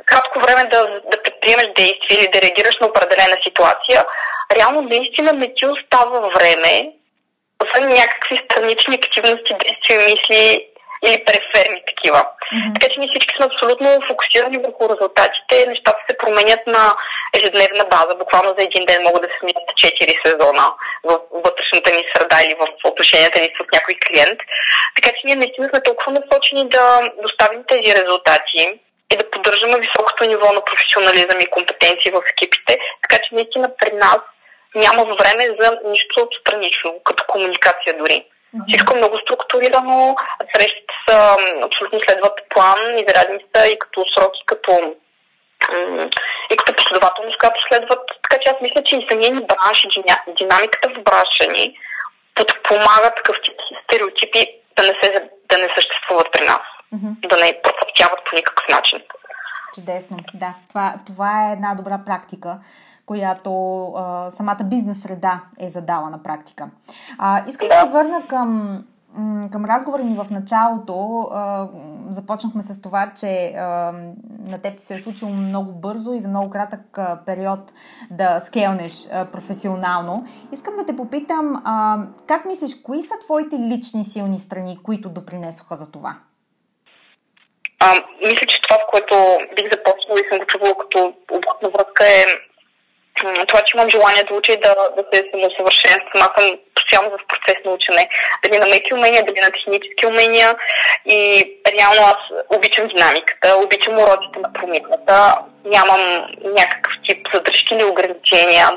кратко 0.06 0.40
време 0.40 0.64
да, 0.64 1.02
да 1.12 1.24
предприемеш 1.24 1.66
действие 1.66 2.18
или 2.18 2.28
да 2.34 2.42
реагираш 2.42 2.76
на 2.82 2.88
определена 2.88 3.38
ситуация, 3.44 4.06
реално 4.56 4.82
наистина 4.82 5.34
не 5.34 5.54
ти 5.54 5.66
остава 5.66 6.20
време 6.20 6.92
за 7.76 7.82
някакви 7.82 8.42
странични 8.46 8.96
активности, 8.96 9.56
действия, 9.66 10.00
мисли 10.00 10.68
или 11.06 11.26
преферни 11.26 11.82
такива. 11.88 12.22
Mm-hmm. 12.26 12.74
Така 12.76 12.88
че 12.92 13.00
ние 13.00 13.10
всички 13.12 13.36
сме 13.36 13.50
абсолютно 13.52 14.08
фокусирани 14.10 14.58
върху 14.58 14.84
резултатите. 14.94 15.56
Нещата 15.68 16.00
се 16.10 16.18
променят 16.18 16.64
на 16.68 16.84
ежедневна 17.38 17.86
база. 17.94 18.16
Буквално 18.16 18.50
за 18.58 18.64
един 18.64 18.86
ден 18.86 19.04
могат 19.04 19.22
да 19.22 19.30
се 19.30 19.40
сменят 19.40 19.68
4 19.84 20.26
сезона 20.26 20.66
в 21.04 21.20
вътрешната 21.46 21.90
ни 21.92 22.04
среда 22.14 22.38
или 22.44 22.56
в 22.62 22.66
отношенията 22.92 23.42
ни 23.42 23.50
с 23.56 23.60
някой 23.76 23.96
клиент. 24.06 24.40
Така 24.96 25.10
че 25.16 25.26
ние 25.26 25.36
наистина 25.36 25.70
сме 25.70 25.84
толкова 25.84 26.12
насочени 26.12 26.70
да 26.70 26.86
доставим 27.24 27.62
тези 27.68 27.90
резултати 28.00 28.62
и 29.14 29.16
да 29.18 29.30
поддържаме 29.32 29.80
високото 29.80 30.26
ниво 30.26 30.54
на 30.54 30.62
професионализъм 30.66 31.40
и 31.40 31.54
компетенции 31.56 32.12
в 32.12 32.22
екипите. 32.32 32.80
Така 33.04 33.18
че 33.24 33.36
наистина 33.36 33.68
при 33.80 33.92
нас 33.96 34.20
няма 34.76 35.04
време 35.04 35.46
за 35.60 35.80
нищо 35.86 36.28
странично, 36.42 36.94
като 37.04 37.24
комуникация 37.28 37.98
дори. 37.98 38.26
Mm-hmm. 38.56 38.68
Всичко 38.68 38.94
е 38.94 38.98
много 38.98 39.18
структурирано, 39.18 40.16
срещите 40.56 40.94
са 41.10 41.38
абсолютно 41.64 42.00
следват 42.06 42.42
план, 42.50 42.80
изрядни 42.98 43.40
са 43.56 43.68
и 43.68 43.80
като 43.80 44.06
сроки, 44.14 44.42
като 44.46 44.96
и 46.54 46.58
като 46.58 46.76
последователност, 46.76 47.38
която 47.38 47.68
следват. 47.68 48.04
Така 48.24 48.42
че 48.42 48.50
аз 48.50 48.62
мисля, 48.62 48.84
че 48.84 48.96
и 48.96 49.08
самия 49.10 49.32
ни 49.32 49.42
бранш 49.52 49.84
и 49.84 50.04
динамиката 50.38 50.90
в 50.90 51.04
бранша 51.04 51.52
ни 51.52 51.78
подпомага 52.36 53.12
такъв 53.16 53.38
тип 53.44 53.58
стереотипи 53.84 54.48
да 54.78 54.84
не, 54.84 54.94
се, 55.02 55.30
да 55.50 55.58
не 55.58 55.70
съществуват 55.76 56.32
при 56.32 56.46
нас, 56.46 56.66
mm-hmm. 56.94 57.28
да 57.28 57.38
не 57.38 57.62
процъфтяват 57.62 58.20
по 58.26 58.36
никакъв 58.36 58.68
начин. 58.70 59.02
Чудесно, 59.76 60.18
да. 60.34 60.54
Това, 60.70 60.94
това 61.08 61.50
е 61.50 61.54
една 61.54 61.76
добра 61.76 62.00
практика 62.06 62.58
която 63.06 63.86
а, 63.88 64.32
самата 64.32 64.64
бизнес 64.64 65.02
среда 65.02 65.42
е 65.60 65.70
задала 65.70 66.10
на 66.10 66.24
практика. 66.24 66.70
А, 67.18 67.44
искам 67.48 67.68
да, 67.68 67.86
да 67.86 67.92
върна 67.92 68.28
към 68.28 68.84
към 69.52 69.66
разговора 69.66 70.04
ни 70.04 70.18
в 70.18 70.28
началото 70.32 71.20
а, 71.22 71.68
започнахме 72.10 72.62
с 72.62 72.82
това, 72.82 73.12
че 73.20 73.54
а, 73.58 73.92
на 74.40 74.62
теб 74.62 74.78
ти 74.78 74.86
се 74.86 74.96
е 74.96 75.00
случило 75.00 75.32
много 75.32 75.72
бързо 75.72 76.14
и 76.14 76.20
за 76.20 76.30
много 76.30 76.50
кратък 76.50 76.98
а, 76.98 77.20
период 77.26 77.74
да 78.12 78.40
скелнеш 78.40 79.08
а, 79.12 79.26
професионално. 79.26 80.28
Искам 80.52 80.76
да 80.76 80.86
те 80.86 80.96
попитам, 80.96 81.62
а, 81.66 81.98
как 82.28 82.46
мислиш, 82.46 82.82
кои 82.82 83.04
са 83.04 83.14
твоите 83.26 83.56
лични 83.60 84.04
силни 84.04 84.40
страни, 84.40 84.80
които 84.84 85.10
допринесоха 85.10 85.76
за 85.76 85.92
това? 85.92 86.16
А, 87.80 87.94
мисля, 88.24 88.48
че 88.48 88.62
това, 88.62 88.78
в 88.78 88.92
което 88.92 89.16
бих 89.56 89.72
започнала 89.74 90.20
и 90.20 90.30
съм 90.30 90.40
го 90.40 90.46
чувала 90.46 90.74
като 90.80 91.14
обратна 91.32 91.70
връзка 91.70 92.04
е 92.04 92.26
това, 93.48 93.62
че 93.62 93.78
имам 93.78 93.90
желание 93.90 94.24
да 94.24 94.34
уча 94.34 94.52
и 94.52 94.58
да, 94.58 94.76
да 94.98 95.04
се 95.14 95.30
самосъвършенствам. 95.32 96.22
Аз 96.22 96.32
съм 96.38 96.58
постоянно 96.76 97.10
в 97.10 97.28
процес 97.28 97.56
на 97.66 97.72
учене. 97.72 98.10
Дали 98.44 98.60
на 98.60 98.68
меки 98.68 98.94
умения, 98.94 99.26
дали 99.26 99.40
на 99.42 99.52
технически 99.52 100.06
умения. 100.06 100.56
И 101.06 101.20
реално 101.80 102.02
аз 102.02 102.18
обичам 102.58 102.88
динамиката, 102.88 103.56
обичам 103.66 103.94
уроките 103.94 104.40
на 104.40 104.54
промяната. 104.54 105.36
Нямам 105.66 106.26
някакъв 106.44 106.94
тип 107.08 107.28
задръжки 107.34 107.74
или 107.74 107.84
ограничения 107.84 108.68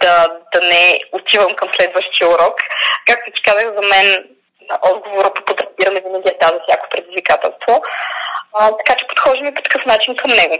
да, 0.00 0.26
да 0.54 0.60
не 0.60 1.00
отивам 1.12 1.54
към 1.54 1.68
следващия 1.76 2.28
урок. 2.28 2.54
Както 3.06 3.32
ти 3.32 3.42
казах, 3.42 3.64
за 3.64 3.82
мен 3.88 4.24
отговора 4.92 5.34
по 5.34 5.42
подразбиране 5.44 6.00
винаги 6.00 6.28
е 6.28 6.38
да 6.40 6.46
за 6.46 6.60
всяко 6.68 6.86
предизвикателство. 6.90 7.82
А, 8.52 8.70
така 8.76 8.94
че 8.98 9.06
подхождаме 9.06 9.54
по 9.54 9.62
такъв 9.62 9.86
начин 9.86 10.16
към 10.16 10.30
него. 10.30 10.56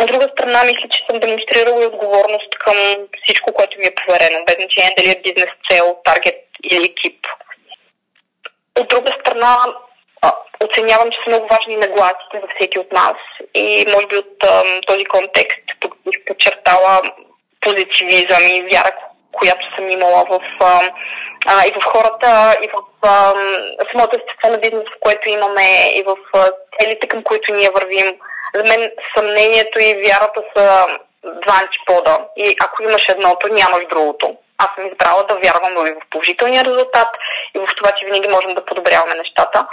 От 0.00 0.06
друга 0.06 0.28
страна, 0.32 0.64
мисля, 0.64 0.88
че 0.90 1.04
съм 1.10 1.20
демонстрирала 1.20 1.82
и 1.82 1.86
отговорност 1.86 2.58
към 2.58 2.76
всичко, 3.22 3.52
което 3.52 3.78
ми 3.78 3.86
е 3.86 3.94
поверено, 3.94 4.44
без 4.44 4.54
значение 4.54 4.94
дали 4.98 5.10
е 5.10 5.22
бизнес 5.24 5.52
цел, 5.70 5.96
таргет 6.04 6.40
или 6.70 6.84
екип. 6.84 7.26
От 8.80 8.88
друга 8.88 9.12
страна, 9.20 9.56
оценявам, 10.64 11.10
че 11.10 11.18
са 11.24 11.30
много 11.30 11.46
важни 11.50 11.76
нагласите 11.76 12.40
за 12.42 12.48
всеки 12.54 12.78
от 12.78 12.92
нас 12.92 13.16
и 13.54 13.86
може 13.92 14.06
би 14.06 14.16
от 14.16 14.38
този 14.86 15.04
контекст 15.04 15.58
бих 16.06 16.24
подчертала 16.24 17.00
позитивизъм 17.60 18.42
и 18.42 18.62
вяра, 18.62 18.92
която 19.32 19.74
съм 19.74 19.90
имала 19.90 20.24
в, 20.30 20.40
а, 21.46 21.66
и 21.66 21.72
в 21.80 21.84
хората, 21.84 22.56
и 22.62 22.68
в 22.68 23.08
а, 23.08 23.34
самото 23.90 24.18
естество 24.18 24.50
на 24.50 24.58
бизнес, 24.58 24.84
в 24.96 25.00
което 25.00 25.28
имаме, 25.28 25.92
и 25.94 26.02
в 26.02 26.16
целите, 26.80 27.08
към 27.08 27.22
които 27.22 27.54
ние 27.54 27.70
вървим– 27.70 28.18
за 28.54 28.62
мен 28.64 28.90
съмнението 29.16 29.78
и 29.80 30.02
вярата 30.06 30.42
са 30.56 30.86
два 31.22 31.60
антипода. 31.62 32.18
И 32.36 32.56
ако 32.64 32.82
имаш 32.82 33.04
едното, 33.08 33.48
нямаш 33.48 33.84
другото. 33.90 34.36
Аз 34.58 34.68
съм 34.74 34.86
избрала 34.86 35.22
да 35.28 35.34
вярвам 35.44 35.74
в 35.74 36.10
положителния 36.10 36.64
резултат 36.64 37.08
и 37.54 37.58
в 37.58 37.66
това, 37.76 37.92
че 37.92 38.06
винаги 38.06 38.28
можем 38.28 38.54
да 38.54 38.64
подобряваме 38.64 39.14
нещата. 39.14 39.66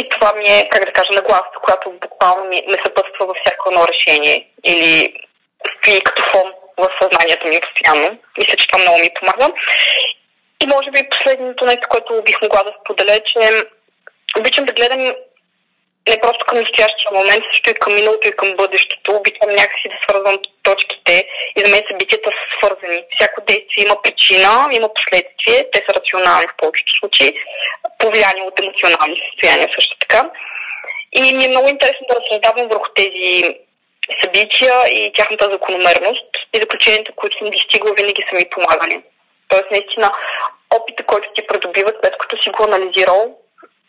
И 0.00 0.08
това 0.08 0.32
ми 0.32 0.44
е, 0.44 0.68
как 0.68 0.84
да 0.84 0.92
кажа, 0.92 1.12
нагласата, 1.12 1.58
която 1.62 1.90
буквално 1.90 2.44
ми, 2.44 2.62
ме 2.70 2.78
съпътства 2.84 3.26
във 3.26 3.36
всяко 3.44 3.68
едно 3.70 3.88
решение 3.88 4.48
или 4.64 5.14
стои 5.78 6.00
като 6.00 6.22
фон 6.22 6.52
в 6.76 6.88
съзнанието 7.02 7.46
ми 7.46 7.60
постоянно. 7.60 8.18
Мисля, 8.38 8.56
че 8.56 8.66
това 8.66 8.82
много 8.82 8.98
ми 8.98 9.14
помага. 9.14 9.52
И 10.62 10.66
може 10.66 10.90
би 10.90 11.08
последното 11.10 11.64
нещо, 11.64 11.88
което 11.88 12.22
бих 12.22 12.42
могла 12.42 12.62
да 12.62 12.72
споделя, 12.80 13.12
е, 13.14 13.20
че 13.20 13.62
обичам 14.38 14.64
да 14.64 14.72
гледам 14.72 15.14
не 16.08 16.20
просто 16.22 16.46
към 16.46 16.58
настоящия 16.58 17.10
момент, 17.12 17.44
също 17.44 17.70
и 17.70 17.74
към 17.74 17.94
миналото 17.94 18.28
и 18.28 18.36
към 18.36 18.56
бъдещето. 18.56 19.16
Обичам 19.16 19.50
някакси 19.50 19.88
да 19.92 19.98
свързвам 20.02 20.38
точките 20.62 21.26
и 21.56 21.60
за 21.64 21.68
мен 21.70 21.82
събитията 21.90 22.30
са 22.30 22.44
свързани. 22.56 23.04
Всяко 23.14 23.40
действие 23.40 23.84
има 23.84 24.02
причина, 24.02 24.68
има 24.72 24.88
последствие, 24.94 25.70
те 25.72 25.78
са 25.86 25.90
рационални 25.98 26.46
в 26.46 26.56
повечето 26.56 26.92
случаи, 26.98 27.34
повлияни 27.98 28.42
от 28.42 28.60
емоционални 28.60 29.22
състояния 29.24 29.68
също 29.74 29.96
така. 29.98 30.30
И 31.12 31.34
ми 31.36 31.44
е 31.44 31.48
много 31.48 31.68
интересно 31.68 32.06
да 32.08 32.16
разсъждавам 32.20 32.68
върху 32.68 32.88
тези 32.94 33.42
събития 34.20 34.74
и 34.88 35.12
тяхната 35.12 35.52
закономерност 35.52 36.30
и 36.54 36.58
заключенията, 36.60 37.12
които 37.16 37.38
съм 37.38 37.50
достигла, 37.50 37.92
винаги 37.98 38.26
са 38.28 38.36
ми 38.36 38.50
помагали. 38.50 39.02
Тоест, 39.48 39.70
наистина, 39.70 40.12
опита, 40.76 41.02
който 41.06 41.28
ти 41.34 41.46
придобиват, 41.46 41.96
след 42.02 42.18
като 42.18 42.42
си 42.42 42.50
го 42.50 42.64
анализирал, 42.64 43.36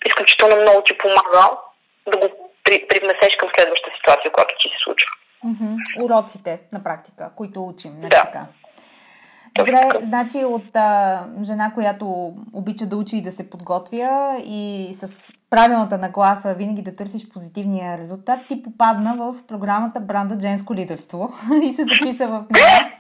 изключително 0.06 0.56
много 0.62 0.82
ти 0.82 0.98
помага 0.98 1.50
да 2.12 2.18
го 2.18 2.28
при, 2.64 2.88
привнесеш 2.88 3.36
към 3.40 3.50
следващата 3.56 3.96
ситуация, 3.98 4.32
която 4.32 4.54
ти 4.62 4.68
се 4.68 4.84
случва. 4.84 5.10
Mm-hmm. 5.46 6.04
Уроците 6.04 6.60
на 6.74 6.84
практика, 6.84 7.32
които 7.36 7.68
учим. 7.68 7.94
Нали 7.96 8.10
да. 8.10 8.24
така? 8.24 8.46
Добре, 9.58 9.90
значи 10.02 10.46
от 10.46 10.76
а, 10.76 11.24
жена, 11.44 11.72
която 11.74 12.34
обича 12.54 12.86
да 12.86 12.98
учи 12.98 13.18
и 13.18 13.22
да 13.22 13.32
се 13.32 13.50
подготвя 13.50 14.38
и 14.46 14.90
с 14.94 15.34
правилната 15.50 15.98
нагласа 15.98 16.54
винаги 16.54 16.82
да 16.82 16.96
търсиш 16.96 17.30
позитивния 17.30 17.98
резултат, 17.98 18.40
ти 18.48 18.64
попадна 18.64 19.16
в 19.16 19.36
програмата 19.48 20.00
Бранда 20.00 20.38
Женско 20.42 20.76
лидерство 20.76 21.34
и 21.64 21.74
се 21.74 21.84
записа 21.84 22.28
в 22.28 22.46
нея. 22.52 22.92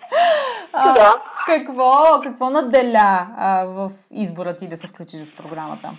А, 0.73 0.93
да. 0.93 1.13
Какво, 1.45 2.21
какво 2.23 2.49
наделя 2.49 3.27
а, 3.37 3.65
в 3.65 3.91
избора 4.11 4.55
ти 4.55 4.67
да 4.67 4.77
се 4.77 4.87
включиш 4.87 5.21
в 5.21 5.35
програмата? 5.35 5.91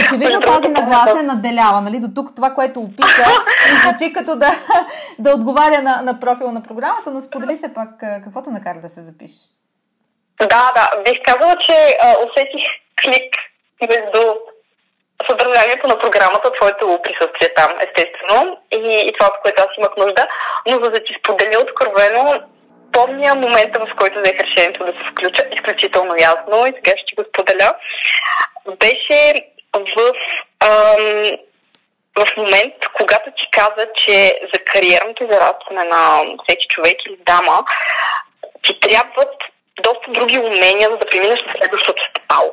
Очевидно 0.00 0.40
тази 0.40 0.68
нагласа 0.68 1.20
е 1.20 1.22
наделяла, 1.22 1.80
нали? 1.80 1.98
До 2.00 2.08
тук 2.14 2.36
това, 2.36 2.50
което 2.50 2.80
описа, 2.80 3.24
звучи 3.82 4.12
като 4.12 4.36
да, 4.36 4.50
да 5.18 5.34
отговаря 5.34 5.82
на, 5.82 6.02
на 6.02 6.20
профила 6.20 6.52
на 6.52 6.62
програмата, 6.62 7.10
но 7.10 7.20
сподели 7.20 7.56
се 7.56 7.74
пак 7.74 7.88
какво 8.24 8.42
те 8.42 8.50
накара 8.50 8.80
да 8.80 8.88
се 8.88 9.02
запишеш. 9.02 9.40
Да, 10.40 10.72
да. 10.76 11.02
Бих 11.02 11.18
казала, 11.24 11.56
че 11.56 11.96
а, 12.02 12.14
усетих 12.26 12.64
клик 13.04 13.34
между 13.80 14.22
съдържанието 15.30 15.88
на 15.88 15.98
програмата, 15.98 16.52
твоето 16.52 17.00
присъствие 17.02 17.54
там, 17.56 17.70
естествено, 17.86 18.56
и, 18.72 19.08
и 19.08 19.12
това, 19.18 19.26
от 19.30 19.40
което 19.42 19.62
аз 19.62 19.78
имах 19.78 19.96
нужда. 19.96 20.26
Но 20.68 20.74
за 20.84 20.90
да 20.90 21.04
ти 21.04 21.12
споделя 21.18 21.58
откровено, 21.62 22.40
помня 22.92 23.34
момента, 23.34 23.80
в 23.80 23.96
който 23.98 24.20
взех 24.20 24.36
решението 24.40 24.84
да 24.84 24.92
се 24.92 25.10
включа, 25.10 25.42
изключително 25.52 26.14
ясно, 26.18 26.66
и 26.66 26.72
сега 26.76 26.92
ще 26.96 27.14
го 27.16 27.24
споделя, 27.28 27.74
беше 28.80 29.51
в, 29.76 30.12
ам, 30.60 31.36
в 32.18 32.36
момент, 32.36 32.74
когато 32.94 33.30
ти 33.30 33.48
каза, 33.50 33.86
че 33.96 34.40
за 34.54 34.64
кариерното 34.64 35.28
зарастване 35.30 35.84
на 35.84 36.22
всеки 36.48 36.66
човек 36.68 36.96
или 37.06 37.16
дама, 37.26 37.64
ти 38.62 38.80
трябват 38.80 39.34
доста 39.80 40.06
други 40.08 40.38
умения, 40.38 40.90
за 40.90 40.96
да 40.96 41.06
преминеш 41.06 41.40
на 41.46 41.52
следващото 41.58 42.02
стъпало. 42.10 42.52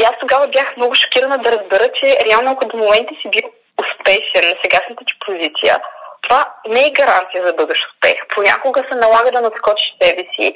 И 0.00 0.02
аз 0.04 0.12
тогава 0.20 0.48
бях 0.48 0.76
много 0.76 0.94
шокирана 0.94 1.38
да 1.38 1.52
разбера, 1.52 1.92
че 1.94 2.18
реално 2.26 2.50
ако 2.50 2.68
до 2.68 2.76
моменти 2.76 3.14
си 3.22 3.28
бил 3.30 3.50
успешен 3.82 4.48
на 4.48 4.54
сегашната 4.62 5.04
ти 5.06 5.14
позиция, 5.26 5.80
това 6.22 6.54
не 6.68 6.86
е 6.86 6.90
гаранция 6.90 7.46
за 7.46 7.52
бъдещ 7.52 7.82
успех. 7.92 8.26
Понякога 8.34 8.84
се 8.88 8.98
налага 8.98 9.30
да 9.32 9.40
надскочиш 9.40 9.88
себе 10.02 10.24
си 10.34 10.54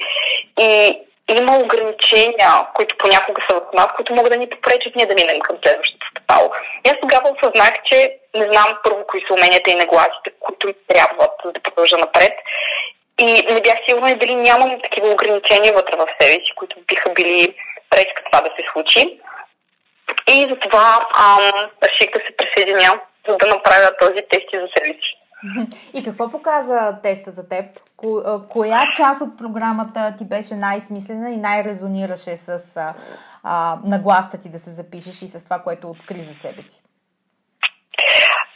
и 0.59 0.99
има 1.29 1.57
ограничения, 1.57 2.67
които 2.73 2.97
понякога 2.97 3.41
са 3.49 3.55
в 3.55 3.73
нас, 3.73 3.87
които 3.95 4.13
могат 4.13 4.31
да 4.31 4.37
ни 4.37 4.49
попречат 4.49 4.95
ние 4.95 5.05
да 5.05 5.15
минем 5.15 5.39
към 5.39 5.57
следващото 5.65 6.07
стъпало. 6.11 6.51
И 6.85 6.89
аз 6.89 6.95
тогава 7.01 7.29
осъзнах, 7.29 7.73
че 7.85 8.17
не 8.35 8.45
знам 8.51 8.77
първо 8.83 9.07
кои 9.07 9.25
са 9.27 9.33
уменията 9.33 9.71
и 9.71 9.75
нагласите, 9.75 10.31
които 10.39 10.67
ми 10.67 10.73
трябват 10.87 11.31
да 11.45 11.59
продължа 11.59 11.97
напред. 11.97 12.33
И 13.19 13.25
не 13.53 13.61
бях 13.61 13.77
сигурна 13.87 14.15
дали 14.15 14.35
нямам 14.35 14.81
такива 14.81 15.07
ограничения 15.11 15.73
вътре 15.73 15.95
в 15.97 16.07
себе 16.21 16.33
си, 16.33 16.51
които 16.55 16.75
биха 16.87 17.09
били 17.13 17.55
пречка 17.89 18.23
това 18.25 18.41
да 18.41 18.49
се 18.55 18.63
случи. 18.71 19.19
И 20.27 20.47
затова 20.49 21.07
ам, 21.13 21.69
реших 21.83 22.11
да 22.13 22.19
се 22.25 22.37
присъединя, 22.37 22.99
за 23.27 23.37
да 23.37 23.47
направя 23.47 23.97
този 23.99 24.21
тест 24.29 24.47
за 24.53 24.67
себе 24.77 24.93
си. 24.93 25.22
И 25.93 26.03
какво 26.03 26.31
показа 26.31 26.99
теста 27.03 27.31
за 27.31 27.49
теб? 27.49 27.65
Ко, 27.97 28.23
коя 28.49 28.83
част 28.97 29.21
от 29.21 29.37
програмата 29.37 30.15
ти 30.17 30.25
беше 30.25 30.55
най-смислена 30.55 31.31
и 31.31 31.37
най-резонираше 31.37 32.37
с 32.37 32.77
а, 32.77 32.93
а, 33.43 33.77
нагласта 33.83 34.37
ти 34.39 34.49
да 34.49 34.59
се 34.59 34.69
запишеш 34.69 35.21
и 35.21 35.27
с 35.27 35.43
това, 35.43 35.59
което 35.59 35.89
откри 35.89 36.21
за 36.21 36.33
себе 36.33 36.61
си? 36.61 36.81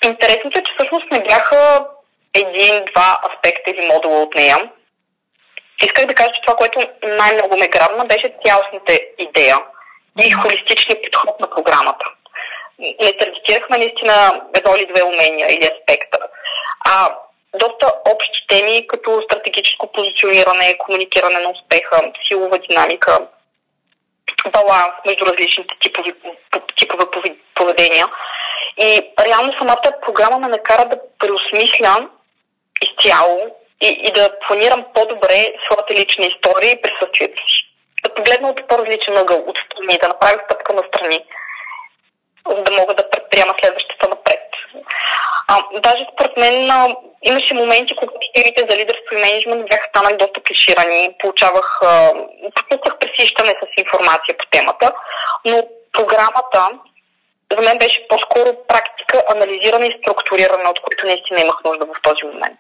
Интересното 0.06 0.60
е, 0.60 0.64
че 0.64 0.74
всъщност 0.78 1.12
не 1.12 1.24
бяха 1.24 1.88
един-два 2.34 3.20
аспекта 3.30 3.72
или 3.72 3.90
модула 3.94 4.22
от 4.22 4.36
нея. 4.36 4.58
Исках 5.84 6.06
да 6.06 6.16
кажа, 6.16 6.32
че 6.32 6.42
това, 6.42 6.58
което 6.58 6.80
най-много 7.04 7.58
ме 7.58 7.68
грабна, 7.68 8.06
беше 8.06 8.36
цялостната 8.46 8.94
идея 9.18 9.58
и 10.26 10.32
холистичния 10.32 11.02
подход 11.02 11.40
на 11.40 11.50
програмата. 11.50 12.06
Не 12.80 13.18
таргетирахме 13.20 13.78
наистина 13.78 14.42
едно 14.58 14.76
или 14.76 14.94
две 14.94 15.04
умения 15.04 15.48
или 15.50 15.70
аспекта, 15.74 16.20
а 16.86 17.10
доста 17.56 17.94
общи 18.14 18.46
теми, 18.48 18.88
като 18.88 19.22
стратегическо 19.22 19.92
позициониране, 19.92 20.78
комуникиране 20.78 21.40
на 21.40 21.50
успеха, 21.50 22.12
силова 22.28 22.58
динамика, 22.58 23.28
баланс 24.52 24.94
между 25.06 25.26
различните 25.26 25.76
типови, 25.82 26.14
типове 26.76 27.06
поведения. 27.56 28.08
И 28.82 29.12
реално 29.26 29.54
самата 29.58 29.92
програма 30.06 30.40
ме 30.40 30.48
накара 30.48 30.86
да 30.86 30.98
преосмисля 31.20 32.10
изцяло 32.82 33.40
и, 33.82 33.88
и 33.88 34.12
да 34.12 34.40
планирам 34.48 34.86
по-добре 34.94 35.54
своята 35.66 35.94
лична 35.94 36.26
история 36.26 36.72
и 36.72 36.82
присъствието 36.82 37.42
си. 37.48 37.64
Да 38.04 38.14
погледна 38.14 38.50
от 38.50 38.68
по-различен 38.68 39.18
ъгъл, 39.18 39.44
от 39.48 39.58
страни, 39.58 40.00
да 40.02 40.08
направя 40.08 40.40
стъпка 40.46 40.74
на 40.74 40.84
страни, 40.88 41.20
за 42.50 42.64
да 42.64 42.72
мога 42.72 42.94
да 42.96 43.10
предприема 43.10 43.54
следващата 43.62 44.10
напред. 44.10 44.42
А, 45.48 45.64
даже 45.84 46.06
според 46.14 46.38
мен 46.38 46.72
а, 46.72 46.96
имаше 47.24 47.54
моменти, 47.54 47.96
когато 47.96 48.28
темите 48.36 48.68
за 48.70 48.78
лидерство 48.78 49.16
и 49.16 49.22
менеджмент 49.22 49.70
бяха 49.70 49.90
станали 49.90 50.18
доста 50.18 50.42
клиширани. 50.42 51.16
Получавах, 51.20 51.80
пропусках 52.56 52.98
пресищане 53.00 53.54
с 53.62 53.82
информация 53.82 54.38
по 54.38 54.46
темата, 54.52 54.92
но 55.46 55.64
програмата 55.94 56.70
за 57.52 57.62
мен 57.62 57.78
беше 57.78 58.08
по-скоро 58.08 58.58
практика, 58.68 59.24
анализирана 59.36 59.86
и 59.86 59.98
структурирана, 60.02 60.70
от 60.70 60.80
които 60.80 61.06
наистина 61.06 61.42
имах 61.42 61.58
нужда 61.66 61.86
в 61.86 62.02
този 62.04 62.24
момент. 62.26 62.60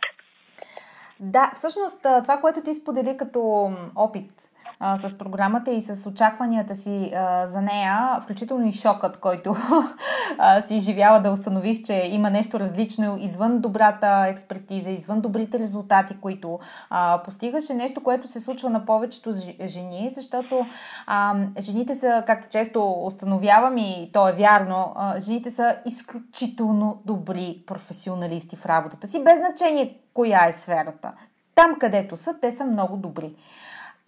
Да, 1.20 1.52
всъщност 1.56 2.02
това, 2.02 2.38
което 2.42 2.62
ти 2.62 2.74
сподели 2.74 3.18
като 3.18 3.72
опит 3.96 4.32
а, 4.80 4.98
с 4.98 5.18
програмата 5.18 5.72
и 5.72 5.82
с 5.82 6.10
очакванията 6.10 6.76
си 6.76 7.12
а, 7.16 7.48
за 7.48 7.62
нея, 7.62 8.20
включително 8.22 8.68
и 8.68 8.74
шокът, 8.74 9.18
който 9.18 9.56
а, 10.38 10.62
си 10.62 10.80
живяла 10.80 11.20
да 11.20 11.32
установиш, 11.32 11.82
че 11.82 11.94
има 11.94 12.30
нещо 12.30 12.60
различно 12.60 13.18
извън 13.20 13.60
добрата 13.60 14.26
експертиза, 14.28 14.90
извън 14.90 15.22
добрите 15.22 15.60
резултати, 15.60 16.18
които 16.22 16.60
а, 16.90 17.22
постигаше, 17.26 17.74
нещо, 17.74 18.04
което 18.04 18.28
се 18.28 18.40
случва 18.40 18.70
на 18.70 18.86
повечето 18.86 19.34
жени, 19.66 20.10
защото 20.14 20.66
а, 21.08 21.36
жените 21.60 21.96
са, 21.96 22.24
както 22.28 22.50
често 22.50 23.06
установявам 23.06 23.78
и 23.78 24.10
то 24.14 24.30
е 24.30 24.34
вярно, 24.34 24.94
а, 24.96 25.20
жените 25.20 25.52
са 25.52 25.76
изключително 25.86 27.02
добри 27.06 27.64
професионалисти 27.68 28.56
в 28.56 28.66
работата 28.66 29.08
си, 29.08 29.24
без 29.24 29.38
значение 29.38 29.98
коя 30.14 30.48
е 30.48 30.54
сферата. 30.54 31.12
Там, 31.56 31.76
където 31.80 32.16
са, 32.16 32.40
те 32.42 32.52
са 32.52 32.66
много 32.66 32.98
добри. 32.98 33.36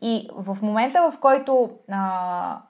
И 0.01 0.29
в 0.35 0.57
момента, 0.61 1.11
в 1.11 1.19
който 1.19 1.69
а, 1.91 2.61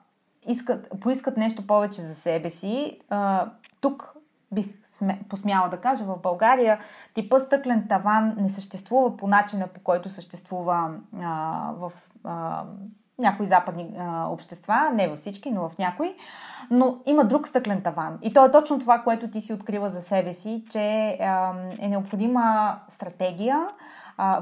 искат, 0.46 0.88
поискат 1.00 1.36
нещо 1.36 1.66
повече 1.66 2.00
за 2.00 2.14
себе 2.14 2.50
си, 2.50 3.00
а, 3.10 3.50
тук 3.80 4.14
бих 4.54 4.66
сме, 4.84 5.20
посмяла 5.28 5.68
да 5.68 5.76
кажа, 5.76 6.04
в 6.04 6.18
България 6.22 6.78
типа 7.14 7.40
стъклен 7.40 7.86
таван 7.88 8.34
не 8.38 8.48
съществува 8.48 9.16
по 9.16 9.26
начина, 9.26 9.66
по 9.66 9.80
който 9.80 10.08
съществува 10.08 10.90
а, 11.22 11.72
в 11.78 11.92
а, 12.24 12.64
някои 13.18 13.46
западни 13.46 13.94
а, 13.98 14.26
общества, 14.26 14.90
не 14.94 15.08
във 15.08 15.18
всички, 15.18 15.50
но 15.50 15.68
в 15.68 15.78
някои, 15.78 16.14
но 16.70 16.98
има 17.06 17.24
друг 17.24 17.48
стъклен 17.48 17.82
таван. 17.82 18.18
И 18.22 18.32
то 18.32 18.44
е 18.44 18.50
точно 18.50 18.78
това, 18.78 18.98
което 18.98 19.30
ти 19.30 19.40
си 19.40 19.52
открива 19.52 19.88
за 19.88 20.00
себе 20.00 20.32
си, 20.32 20.64
че 20.70 21.16
а, 21.20 21.52
е 21.78 21.88
необходима 21.88 22.78
стратегия, 22.88 23.68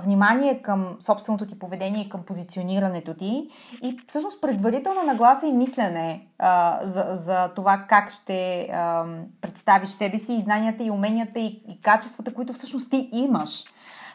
внимание 0.00 0.62
към 0.62 0.96
собственото 1.00 1.46
ти 1.46 1.58
поведение 1.58 2.02
и 2.02 2.08
към 2.08 2.22
позиционирането 2.22 3.14
ти 3.14 3.48
и 3.82 3.98
всъщност 4.08 4.40
предварителна 4.40 5.02
нагласа 5.02 5.46
и 5.46 5.52
мислене 5.52 6.26
а, 6.38 6.78
за, 6.82 7.06
за 7.12 7.48
това 7.56 7.84
как 7.88 8.10
ще 8.10 8.68
а, 8.72 9.04
представиш 9.40 9.88
себе 9.88 10.18
си 10.18 10.34
и 10.34 10.40
знанията 10.40 10.84
и 10.84 10.90
уменията 10.90 11.40
и, 11.40 11.62
и 11.68 11.80
качествата, 11.82 12.34
които 12.34 12.52
всъщност 12.52 12.90
ти 12.90 13.08
имаш. 13.12 13.64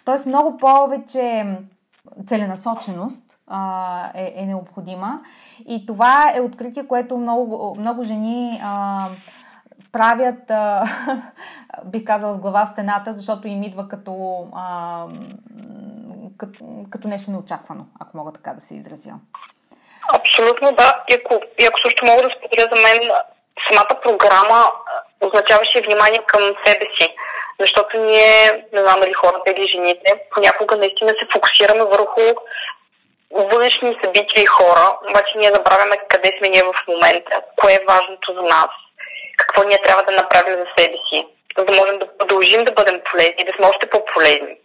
Тоест 0.05 0.25
много 0.25 0.57
повече 0.57 1.57
целенасоченост 2.25 3.39
а, 3.47 4.11
е, 4.13 4.33
е 4.35 4.45
необходима. 4.45 5.19
И 5.67 5.85
това 5.85 6.33
е 6.35 6.41
откритие, 6.41 6.87
което 6.87 7.17
много, 7.17 7.75
много 7.79 8.03
жени 8.03 8.59
а, 8.63 9.09
правят, 9.93 10.51
а, 10.51 10.83
бих 11.85 12.03
казала, 12.03 12.33
с 12.33 12.39
глава 12.39 12.65
в 12.65 12.69
стената, 12.69 13.11
защото 13.11 13.47
им 13.47 13.63
идва 13.63 13.87
като, 13.87 14.13
а, 14.55 15.05
като, 16.37 16.59
като 16.91 17.07
нещо 17.07 17.31
неочаквано, 17.31 17.85
ако 18.01 18.17
мога 18.17 18.31
така 18.33 18.53
да 18.53 18.61
се 18.61 18.75
изразя. 18.75 19.13
Абсолютно 20.13 20.71
да. 20.71 21.03
И 21.09 21.13
ако, 21.13 21.43
и 21.59 21.65
ако 21.65 21.79
също 21.79 22.05
мога 22.05 22.21
да 22.23 22.29
споделя 22.37 22.67
за 22.75 22.81
мен, 22.81 23.11
самата 23.71 24.01
програма 24.03 24.71
означаваше 25.21 25.81
внимание 25.81 26.19
към 26.27 26.41
себе 26.65 26.85
си. 26.99 27.15
Защото 27.59 27.97
ние, 27.97 28.65
не 28.73 28.81
знам 28.81 28.99
дали 28.99 29.13
хората 29.13 29.51
или 29.51 29.67
жените, 29.67 30.23
понякога 30.33 30.77
наистина 30.77 31.09
се 31.09 31.27
фокусираме 31.33 31.83
върху 31.83 32.21
външни 33.31 33.97
събития 34.03 34.43
и 34.43 34.45
хора, 34.45 34.97
обаче 35.09 35.37
ние 35.37 35.51
забравяме 35.53 35.97
къде 36.09 36.31
сме 36.37 36.49
ние 36.49 36.63
в 36.63 36.87
момента, 36.87 37.41
кое 37.55 37.73
е 37.73 37.85
важното 37.89 38.33
за 38.33 38.41
нас, 38.41 38.69
какво 39.53 39.67
ние 39.69 39.81
трябва 39.85 40.03
да 40.03 40.11
направим 40.11 40.53
за 40.53 40.65
себе 40.77 40.97
си, 41.09 41.27
за 41.57 41.65
да 41.65 41.73
можем 41.79 41.99
да 41.99 42.17
продължим 42.17 42.63
да 42.65 42.71
бъдем 42.71 43.01
полезни, 43.11 43.47
да 43.47 43.53
сме 43.55 43.65
още 43.71 43.89
по-полезни. 43.89 44.55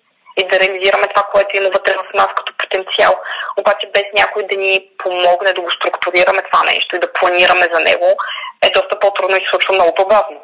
и 0.41 0.49
да 0.49 0.61
реализираме 0.61 1.07
това, 1.09 1.25
което 1.33 1.57
има 1.57 1.69
вътре 1.77 1.95
в 1.95 2.15
нас 2.15 2.29
като 2.37 2.53
потенциал. 2.59 3.13
Обаче 3.61 3.91
без 3.95 4.07
някой 4.21 4.43
да 4.51 4.57
ни 4.57 4.89
помогне 4.99 5.53
да 5.53 5.61
го 5.61 5.71
структурираме 5.71 6.43
това 6.43 6.65
нещо 6.65 6.97
и 6.97 6.99
да 7.05 7.13
планираме 7.13 7.67
за 7.75 7.81
него, 7.81 8.09
е 8.67 8.71
доста 8.71 8.99
по-трудно 9.01 9.37
и 9.37 9.41
се 9.41 9.51
случва 9.51 9.75
много 9.75 9.95
по-бавно. 9.95 10.41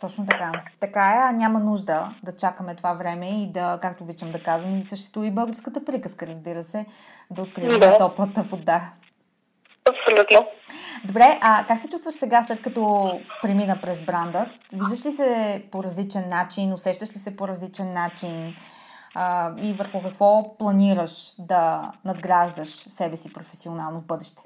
Точно 0.00 0.26
така. 0.30 0.52
Така 0.80 1.30
е, 1.30 1.38
няма 1.42 1.60
нужда 1.60 2.08
да 2.22 2.36
чакаме 2.36 2.76
това 2.76 2.92
време 2.92 3.26
и 3.26 3.52
да, 3.52 3.78
както 3.82 4.04
обичам 4.04 4.30
да 4.30 4.42
казвам, 4.42 4.80
и 4.80 4.84
съществува 4.84 5.26
и 5.26 5.30
българската 5.30 5.84
приказка, 5.84 6.26
разбира 6.26 6.62
се, 6.62 6.86
да 7.30 7.42
откриваме 7.42 7.78
да. 7.78 7.98
топлата 7.98 8.42
вода. 8.42 8.80
Абсолютно. 9.90 10.46
Добре, 11.04 11.38
а 11.40 11.64
как 11.68 11.78
се 11.78 11.88
чувстваш 11.88 12.14
сега, 12.14 12.42
след 12.42 12.62
като 12.62 13.12
премина 13.42 13.78
през 13.82 14.02
бранда? 14.02 14.46
Виждаш 14.72 15.06
ли 15.06 15.12
се 15.12 15.62
по 15.72 15.84
различен 15.84 16.24
начин, 16.28 16.72
усещаш 16.72 17.08
ли 17.10 17.18
се 17.18 17.36
по 17.36 17.48
различен 17.48 17.90
начин 17.90 18.56
а, 19.14 19.50
и 19.62 19.72
върху 19.72 20.02
какво 20.02 20.58
планираш 20.58 21.12
да 21.38 21.80
надграждаш 22.04 22.68
себе 22.68 23.16
си 23.16 23.32
професионално 23.32 24.00
в 24.00 24.06
бъдеще? 24.06 24.42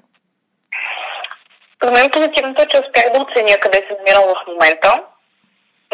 За 1.83 1.91
мен 1.91 2.09
позитивното 2.11 2.61
е, 2.61 2.67
че 2.67 2.77
успях 2.77 3.13
да 3.13 3.21
оценя 3.21 3.57
къде 3.61 3.77
се 3.77 3.97
намирам 3.97 4.23
в 4.23 4.47
момента, 4.47 5.03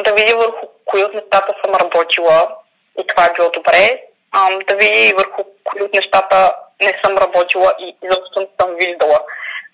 да 0.03 0.13
видя 0.13 0.37
върху 0.37 0.67
кои 0.85 1.03
от 1.03 1.13
нещата 1.13 1.53
съм 1.65 1.75
работила 1.75 2.55
и 2.99 3.07
това 3.07 3.25
е 3.25 3.33
било 3.33 3.49
добре, 3.49 4.01
а, 4.31 4.49
да 4.67 4.75
видя 4.75 5.15
върху 5.17 5.43
кои 5.63 5.83
от 5.83 5.93
нещата 5.93 6.53
не 6.81 6.99
съм 7.03 7.17
работила 7.17 7.73
и 7.79 7.97
изобщо 8.03 8.39
не 8.39 8.47
съм 8.61 8.75
виждала 8.79 9.19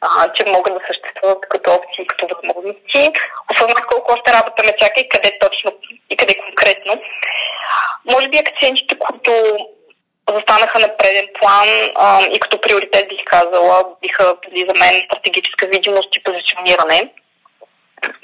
а, 0.02 0.34
че 0.34 0.52
могат 0.56 0.74
да 0.74 0.82
съществуват 0.88 1.42
като 1.50 1.72
опции, 1.74 2.08
като 2.08 2.28
възможности. 2.34 3.02
Осъзнах 3.52 3.86
колко 3.88 4.14
още 4.14 4.34
работа 4.34 4.64
ме 4.66 4.78
чака 4.80 5.00
и 5.02 5.10
къде 5.10 5.40
точно 5.42 5.72
и 6.10 6.18
къде 6.18 6.34
конкретно. 6.46 6.94
Може 8.12 8.28
би 8.30 8.38
акцентите, 8.38 9.00
които 9.00 9.32
застанаха 10.34 10.80
на 10.80 10.98
преден 10.98 11.28
план 11.40 11.68
а, 11.96 12.22
и 12.36 12.40
като 12.40 12.62
приоритет 12.62 13.10
бих 13.10 13.24
казала, 13.26 13.84
биха 14.02 14.36
били 14.42 14.66
за 14.70 14.80
мен 14.80 14.96
стратегическа 15.06 15.68
видимост 15.68 16.16
и 16.16 16.24
позициониране. 16.24 17.14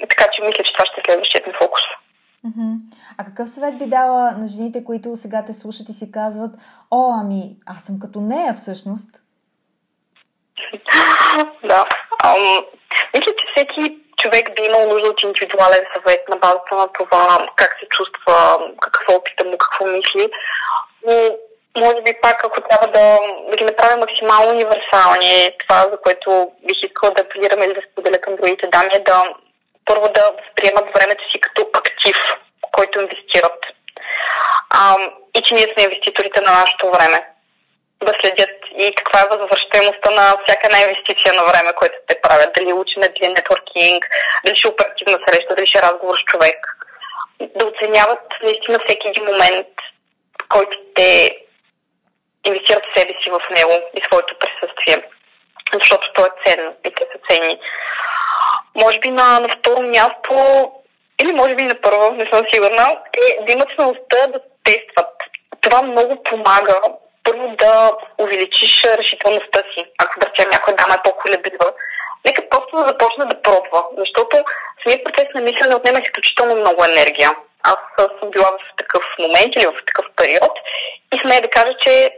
Така 0.08 0.24
че 0.32 0.42
мисля, 0.42 0.64
че 0.64 0.72
това 0.72 0.86
ще 0.86 1.00
е 1.00 1.04
следващият 1.04 1.46
ми 1.46 1.52
фокус. 1.62 1.82
А 3.18 3.24
какъв 3.24 3.48
съвет 3.48 3.78
би 3.78 3.86
дала 3.86 4.32
на 4.32 4.46
жените, 4.46 4.84
които 4.84 5.16
сега 5.16 5.44
те 5.46 5.54
слушат 5.54 5.88
и 5.88 5.92
си 5.92 6.12
казват, 6.12 6.50
о, 6.90 7.12
ами, 7.20 7.56
аз 7.66 7.82
съм 7.82 8.00
като 8.00 8.20
нея 8.20 8.54
всъщност? 8.54 9.08
да. 11.64 11.84
Ам, 12.24 12.64
мисля, 13.14 13.32
че 13.38 13.46
всеки 13.54 13.98
човек 14.16 14.56
би 14.56 14.62
имал 14.62 14.88
нужда 14.88 15.08
от 15.08 15.22
индивидуален 15.22 15.84
съвет 15.94 16.28
на 16.28 16.36
базата 16.36 16.74
на 16.74 16.88
това 16.92 17.46
как 17.56 17.76
се 17.80 17.88
чувства, 17.88 18.58
какво 18.80 19.14
опита 19.14 19.44
му, 19.44 19.58
какво 19.58 19.86
мисли. 19.86 20.30
Но 21.06 21.14
може 21.76 22.02
би 22.02 22.20
пак, 22.22 22.44
ако 22.44 22.60
трябва 22.60 22.86
да, 22.86 23.18
да 23.50 23.56
ги 23.56 23.64
направя 23.64 23.96
максимално 23.96 24.50
универсални, 24.50 25.56
това, 25.58 25.80
за 25.80 25.96
което 26.04 26.50
бих 26.66 26.82
искала 26.82 27.12
да 27.12 27.22
апелирам 27.22 27.62
или 27.62 27.74
да 27.74 27.80
споделя 27.90 28.18
към 28.18 28.36
другите 28.36 28.66
дами, 28.66 28.90
е 28.92 28.98
да 28.98 29.22
първо 29.84 30.08
да 30.08 30.22
възприемат 30.38 30.94
времето 30.94 31.24
си 31.30 31.40
като 31.40 31.68
актив, 31.72 32.16
който 32.72 33.00
инвестират. 33.00 33.66
А, 34.70 34.96
и 35.38 35.42
че 35.42 35.54
ние 35.54 35.72
сме 35.72 35.84
инвеститорите 35.84 36.40
на 36.40 36.52
нашето 36.52 36.90
време 36.90 37.33
да 38.04 38.12
следят 38.20 38.50
и 38.78 38.94
каква 38.94 39.20
е 39.20 39.36
възвръщаемостта 39.36 40.10
на 40.10 40.36
всяка 40.44 40.66
една 40.66 40.80
инвестиция 40.80 41.34
на 41.34 41.44
време, 41.44 41.72
което 41.72 41.94
те 42.08 42.20
правят. 42.20 42.50
Дали 42.56 42.72
учене, 42.72 43.08
дали 43.08 43.28
нетворкинг, 43.28 44.08
дали 44.44 44.56
ще 44.56 44.68
оперативна 44.68 45.18
среща, 45.26 45.54
дали 45.54 45.66
ще 45.66 45.82
разговор 45.82 46.16
с 46.18 46.24
човек. 46.24 46.58
Да 47.56 47.66
оценяват 47.66 48.24
наистина 48.42 48.78
всеки 48.78 49.08
един 49.08 49.24
момент, 49.24 49.68
който 50.48 50.78
те 50.94 51.36
инвестират 52.46 52.84
в 52.84 52.98
себе 52.98 53.12
си 53.22 53.30
в 53.30 53.40
него 53.50 53.72
и 53.96 54.00
своето 54.04 54.34
присъствие. 54.38 55.08
Защото 55.74 56.12
то 56.12 56.22
е 56.26 56.36
ценно 56.46 56.74
и 56.84 56.90
те 56.94 57.02
са 57.12 57.18
ценни. 57.30 57.58
Може 58.74 58.98
би 58.98 59.10
на, 59.10 59.40
на 59.40 59.48
второ 59.48 59.82
място, 59.82 60.34
или 61.22 61.32
може 61.32 61.54
би 61.54 61.62
на 61.62 61.74
първо, 61.80 62.14
не 62.14 62.26
съм 62.32 62.44
сигурна, 62.52 63.00
е 63.16 63.44
да 63.44 63.52
имат 63.52 63.68
смелостта 63.74 64.26
да 64.26 64.40
тестват. 64.64 65.14
Това 65.60 65.82
много 65.82 66.22
помага 66.22 66.80
първо 67.24 67.56
да 67.56 67.92
увеличиш 68.18 68.84
решителността 68.84 69.60
си. 69.74 69.84
Ако 69.98 70.20
да 70.20 70.26
речем 70.26 70.50
някоя 70.50 70.76
дама 70.76 70.94
е 70.94 71.02
по-колеблива, 71.04 71.68
нека 72.24 72.48
просто 72.48 72.76
да 72.76 72.82
започне 72.82 73.24
да 73.24 73.42
пробва, 73.42 73.84
защото 73.98 74.44
самият 74.82 75.04
процес 75.04 75.26
на 75.34 75.40
мислене 75.40 75.74
отнема 75.74 76.00
изключително 76.00 76.56
много 76.56 76.84
енергия. 76.84 77.30
Аз 77.62 77.76
съм 78.20 78.30
била 78.30 78.50
в 78.50 78.76
такъв 78.76 79.04
момент 79.18 79.56
или 79.56 79.66
в 79.66 79.84
такъв 79.86 80.06
период 80.16 80.52
и 81.14 81.18
смея 81.18 81.42
да 81.42 81.48
кажа, 81.48 81.74
че 81.80 82.10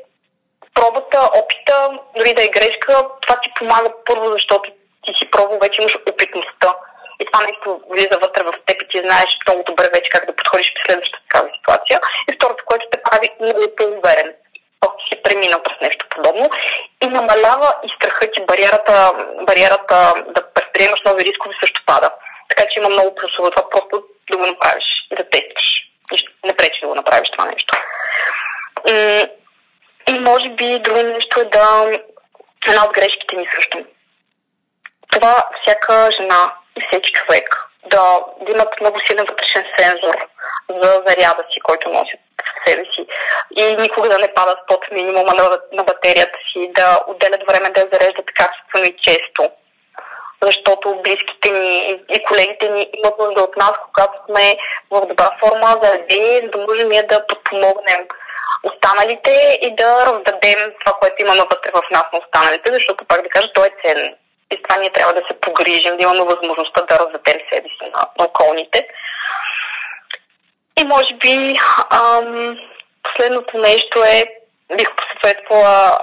пробата, 0.75 1.31
опита, 1.35 1.91
дори 2.19 2.35
да 2.35 2.45
е 2.45 2.49
грешка, 2.49 2.93
това 3.21 3.41
ти 3.41 3.51
помага 3.59 3.91
първо, 4.05 4.33
защото 4.33 4.71
ти 5.05 5.13
си 5.19 5.31
пробвал, 5.31 5.59
вече 5.63 5.81
имаш 5.81 5.97
опитността. 6.11 6.75
И 7.21 7.25
това 7.27 7.47
нещо 7.47 7.81
влиза 7.91 8.19
вътре 8.23 8.43
в 8.43 8.55
теб 8.67 8.83
и 8.83 8.89
ти 8.89 8.99
знаеш 8.99 9.31
много 9.47 9.63
добре 9.67 9.89
вече 9.95 10.11
как 10.11 10.27
да 10.27 10.37
подходиш 10.37 10.73
в 10.73 10.87
следващата 10.87 11.25
такава 11.29 11.49
ситуация. 11.57 12.01
И 12.29 12.35
второто, 12.35 12.65
което 12.67 12.87
те 12.91 13.03
прави 13.03 13.29
много 13.41 13.63
по-уверен 13.77 14.35
си 15.37 15.41
преминал 15.41 15.63
през 15.63 15.81
нещо 15.81 16.07
подобно 16.11 16.51
и 17.03 17.07
намалява 17.07 17.75
и 17.85 17.89
страхът 17.97 18.37
и 18.37 18.47
бариерата, 18.47 19.13
бариерата 19.47 20.15
да 20.29 20.53
предприемаш 20.55 21.01
нови 21.07 21.25
рискове 21.25 21.55
също 21.61 21.83
пада. 21.87 22.11
Така 22.49 22.69
че 22.71 22.79
има 22.79 22.89
много 22.89 23.15
плюсове 23.15 23.51
това 23.51 23.71
просто 23.71 24.05
да 24.31 24.39
го 24.39 24.47
направиш 24.47 24.85
и 25.13 25.17
да 25.17 25.31
тестваш. 25.31 25.69
И 26.13 26.29
не 26.45 26.57
пречи 26.57 26.81
да 26.83 26.89
го 26.89 26.95
направиш 26.95 27.31
това 27.31 27.51
нещо. 27.51 27.79
И 30.09 30.19
може 30.19 30.49
би 30.49 30.79
друго 30.79 31.03
нещо 31.03 31.41
е 31.41 31.45
да 31.45 31.99
една 32.69 32.85
от 32.85 32.93
грешките 32.93 33.37
ми 33.37 33.47
също. 33.55 33.79
Това 35.11 35.45
всяка 35.63 36.11
жена 36.21 36.53
и 36.77 36.81
всеки 36.81 37.13
човек 37.13 37.67
да, 37.87 38.21
да 38.41 38.53
имат 38.53 38.81
много 38.81 39.01
силен 39.01 39.27
вътрешен 39.29 39.65
сензор 39.79 40.29
за 40.69 41.03
заряда 41.07 41.45
си, 41.53 41.61
който 41.61 41.89
носят 41.89 42.21
себе 42.67 42.85
си 42.85 43.07
и 43.57 43.77
никога 43.77 44.09
да 44.09 44.19
не 44.19 44.35
падат 44.35 44.59
под 44.69 44.91
минимума 44.91 45.35
на, 45.35 45.59
на 45.73 45.85
батерията 45.85 46.39
си, 46.53 46.71
да 46.75 47.01
отделят 47.07 47.43
време 47.49 47.71
да 47.71 47.81
я 47.81 47.89
зареждат 47.93 48.27
качествено 48.35 48.85
и 48.85 48.97
често. 49.03 49.51
Защото 50.43 51.01
близките 51.05 51.51
ни 51.51 52.01
и 52.15 52.25
колегите 52.25 52.69
ни 52.69 52.91
имат 52.93 53.19
нужда 53.19 53.43
от 53.43 53.57
нас, 53.57 53.73
когато 53.87 54.19
сме 54.27 54.57
в 54.91 55.07
добра 55.07 55.31
форма, 55.45 55.79
заради, 55.83 56.41
за 56.45 56.51
да 56.51 56.59
можем 56.59 56.89
ние 56.89 57.03
да 57.03 57.27
подпомогнем 57.27 58.07
останалите 58.63 59.59
и 59.63 59.77
да 59.77 60.07
раздадем 60.07 60.73
това, 60.81 60.99
което 61.01 61.23
имаме 61.23 61.41
вътре 61.41 61.71
в 61.75 61.91
нас 61.91 62.05
на 62.13 62.19
останалите, 62.19 62.73
защото 62.73 63.05
пак 63.05 63.23
да 63.23 63.29
кажа, 63.29 63.53
то 63.53 63.65
е 63.65 63.71
ценно. 63.85 64.15
И 64.51 64.57
с 64.57 64.63
това 64.63 64.81
ние 64.81 64.91
трябва 64.91 65.13
да 65.15 65.23
се 65.31 65.41
погрижим, 65.41 65.97
да 65.97 66.03
имаме 66.03 66.25
възможността 66.25 66.83
да 66.83 66.99
раздадем 66.99 67.41
себе 67.53 67.69
си 67.69 67.91
на, 67.95 68.07
на 68.19 68.25
околните. 68.25 68.89
И 70.81 70.85
може 70.85 71.15
би 71.15 71.59
ам, 71.91 72.59
последното 73.03 73.59
нещо 73.59 74.05
е, 74.05 74.25
бих 74.77 74.89
посъветвала 74.97 75.99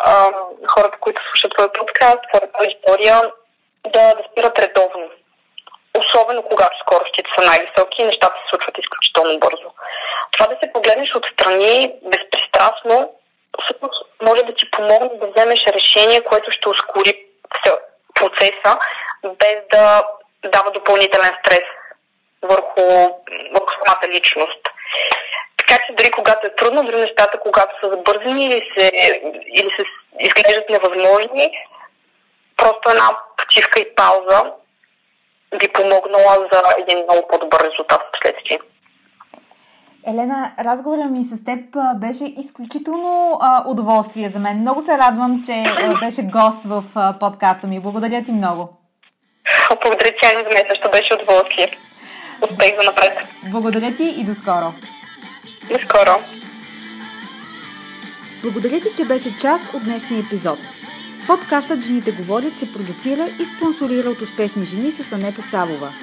хората, 0.67 0.97
които 0.99 1.21
слушат 1.29 1.53
твой 1.57 1.71
подкаст, 1.71 2.19
твоята 2.33 2.65
история, 2.65 3.31
да, 3.87 4.13
да 4.15 4.23
спират 4.31 4.59
редовно. 4.59 5.09
Особено 5.99 6.43
когато 6.43 6.77
скоростите 6.81 7.29
са 7.35 7.45
най-високи 7.45 8.01
и 8.01 8.05
нещата 8.05 8.35
се 8.35 8.49
случват 8.49 8.77
изключително 8.77 9.39
бързо. 9.39 9.69
Това 10.31 10.47
да 10.47 10.57
се 10.63 10.73
погледнеш 10.73 11.15
отстрани 11.15 11.93
безпристрастно, 12.03 13.13
всъщност 13.63 14.05
може 14.21 14.43
да 14.43 14.55
ти 14.55 14.71
помогне 14.71 15.19
да 15.19 15.27
вземеш 15.27 15.65
решение, 15.67 16.21
което 16.21 16.51
ще 16.51 16.69
ускори 16.69 17.25
процеса, 18.13 18.79
без 19.23 19.55
да 19.71 20.03
дава 20.45 20.71
допълнителен 20.71 21.31
стрес 21.39 21.63
върху, 22.41 22.83
върху 23.53 23.73
самата 23.85 24.07
личност. 24.07 24.62
Така 25.57 25.83
че 25.85 25.93
дори 25.93 26.11
когато 26.11 26.47
е 26.47 26.55
трудно, 26.55 26.83
дори 26.83 26.99
нещата, 26.99 27.39
когато 27.39 27.75
са 27.79 27.91
забързани 27.91 28.45
или 28.45 28.61
се, 28.77 28.91
или 29.55 29.69
се 29.77 29.83
изглеждат 30.19 30.69
невъзможни, 30.69 31.51
просто 32.57 32.89
една 32.89 33.09
почивка 33.37 33.79
и 33.79 33.95
пауза 33.95 34.43
би 35.59 35.67
помогнала 35.67 36.47
за 36.51 36.61
един 36.79 36.97
много 37.03 37.27
по-добър 37.27 37.59
резултат 37.59 38.01
в 38.01 38.11
последствие. 38.11 38.59
Елена, 40.07 40.51
разговорът 40.59 41.11
ми 41.11 41.23
с 41.23 41.43
теб 41.45 41.59
беше 41.95 42.23
изключително 42.37 43.37
а, 43.41 43.63
удоволствие 43.67 44.29
за 44.29 44.39
мен. 44.39 44.59
Много 44.59 44.81
се 44.81 44.97
радвам, 44.97 45.41
че 45.45 45.53
а, 45.53 45.99
беше 45.99 46.21
гост 46.21 46.65
в 46.65 46.83
а, 46.95 47.19
подкаста 47.19 47.67
ми. 47.67 47.79
Благодаря 47.79 48.23
ти 48.23 48.31
много. 48.31 48.69
Благодаря 49.69 50.11
ти, 50.11 50.27
за 50.27 50.49
мен 50.49 50.63
също 50.69 50.91
беше 50.91 51.13
удоволствие. 51.13 51.77
Успех 52.43 52.73
за 52.77 52.83
напред. 52.83 53.11
Благодаря 53.43 53.95
ти 53.95 54.03
и 54.03 54.23
до 54.23 54.33
скоро. 54.33 54.73
До 55.69 55.75
скоро. 55.85 56.11
Благодаря 58.41 58.79
ти, 58.79 58.87
че 58.95 59.05
беше 59.05 59.37
част 59.37 59.73
от 59.73 59.83
днешния 59.83 60.19
епизод. 60.19 60.59
Подкастът 61.27 61.81
Жените 61.81 62.11
говорят 62.11 62.57
се 62.57 62.73
продуцира 62.73 63.27
и 63.41 63.45
спонсорира 63.45 64.09
от 64.09 64.21
успешни 64.21 64.65
жени 64.65 64.91
с 64.91 65.13
Анета 65.13 65.41
Савова. 65.41 65.93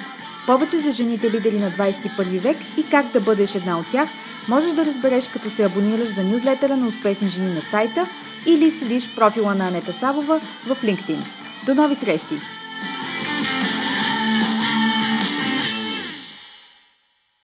Повече 0.45 0.77
за 0.77 0.91
жените 0.91 1.31
лидери 1.31 1.59
на 1.59 1.71
21 1.71 2.39
век 2.39 2.57
и 2.77 2.89
как 2.89 3.11
да 3.11 3.21
бъдеш 3.21 3.55
една 3.55 3.79
от 3.79 3.91
тях 3.91 4.09
можеш 4.47 4.71
да 4.71 4.85
разбереш 4.85 5.27
като 5.27 5.49
се 5.49 5.65
абонираш 5.65 6.09
за 6.09 6.23
нюзлетера 6.23 6.77
на 6.77 6.87
успешни 6.87 7.27
жени 7.27 7.53
на 7.53 7.61
сайта 7.61 8.07
или 8.45 8.71
следиш 8.71 9.15
профила 9.15 9.55
на 9.55 9.67
Анета 9.67 9.93
Савова 9.93 10.39
в 10.67 10.77
LinkedIn. 10.83 11.23
До 11.65 11.75
нови 11.75 11.95
срещи! 11.95 12.35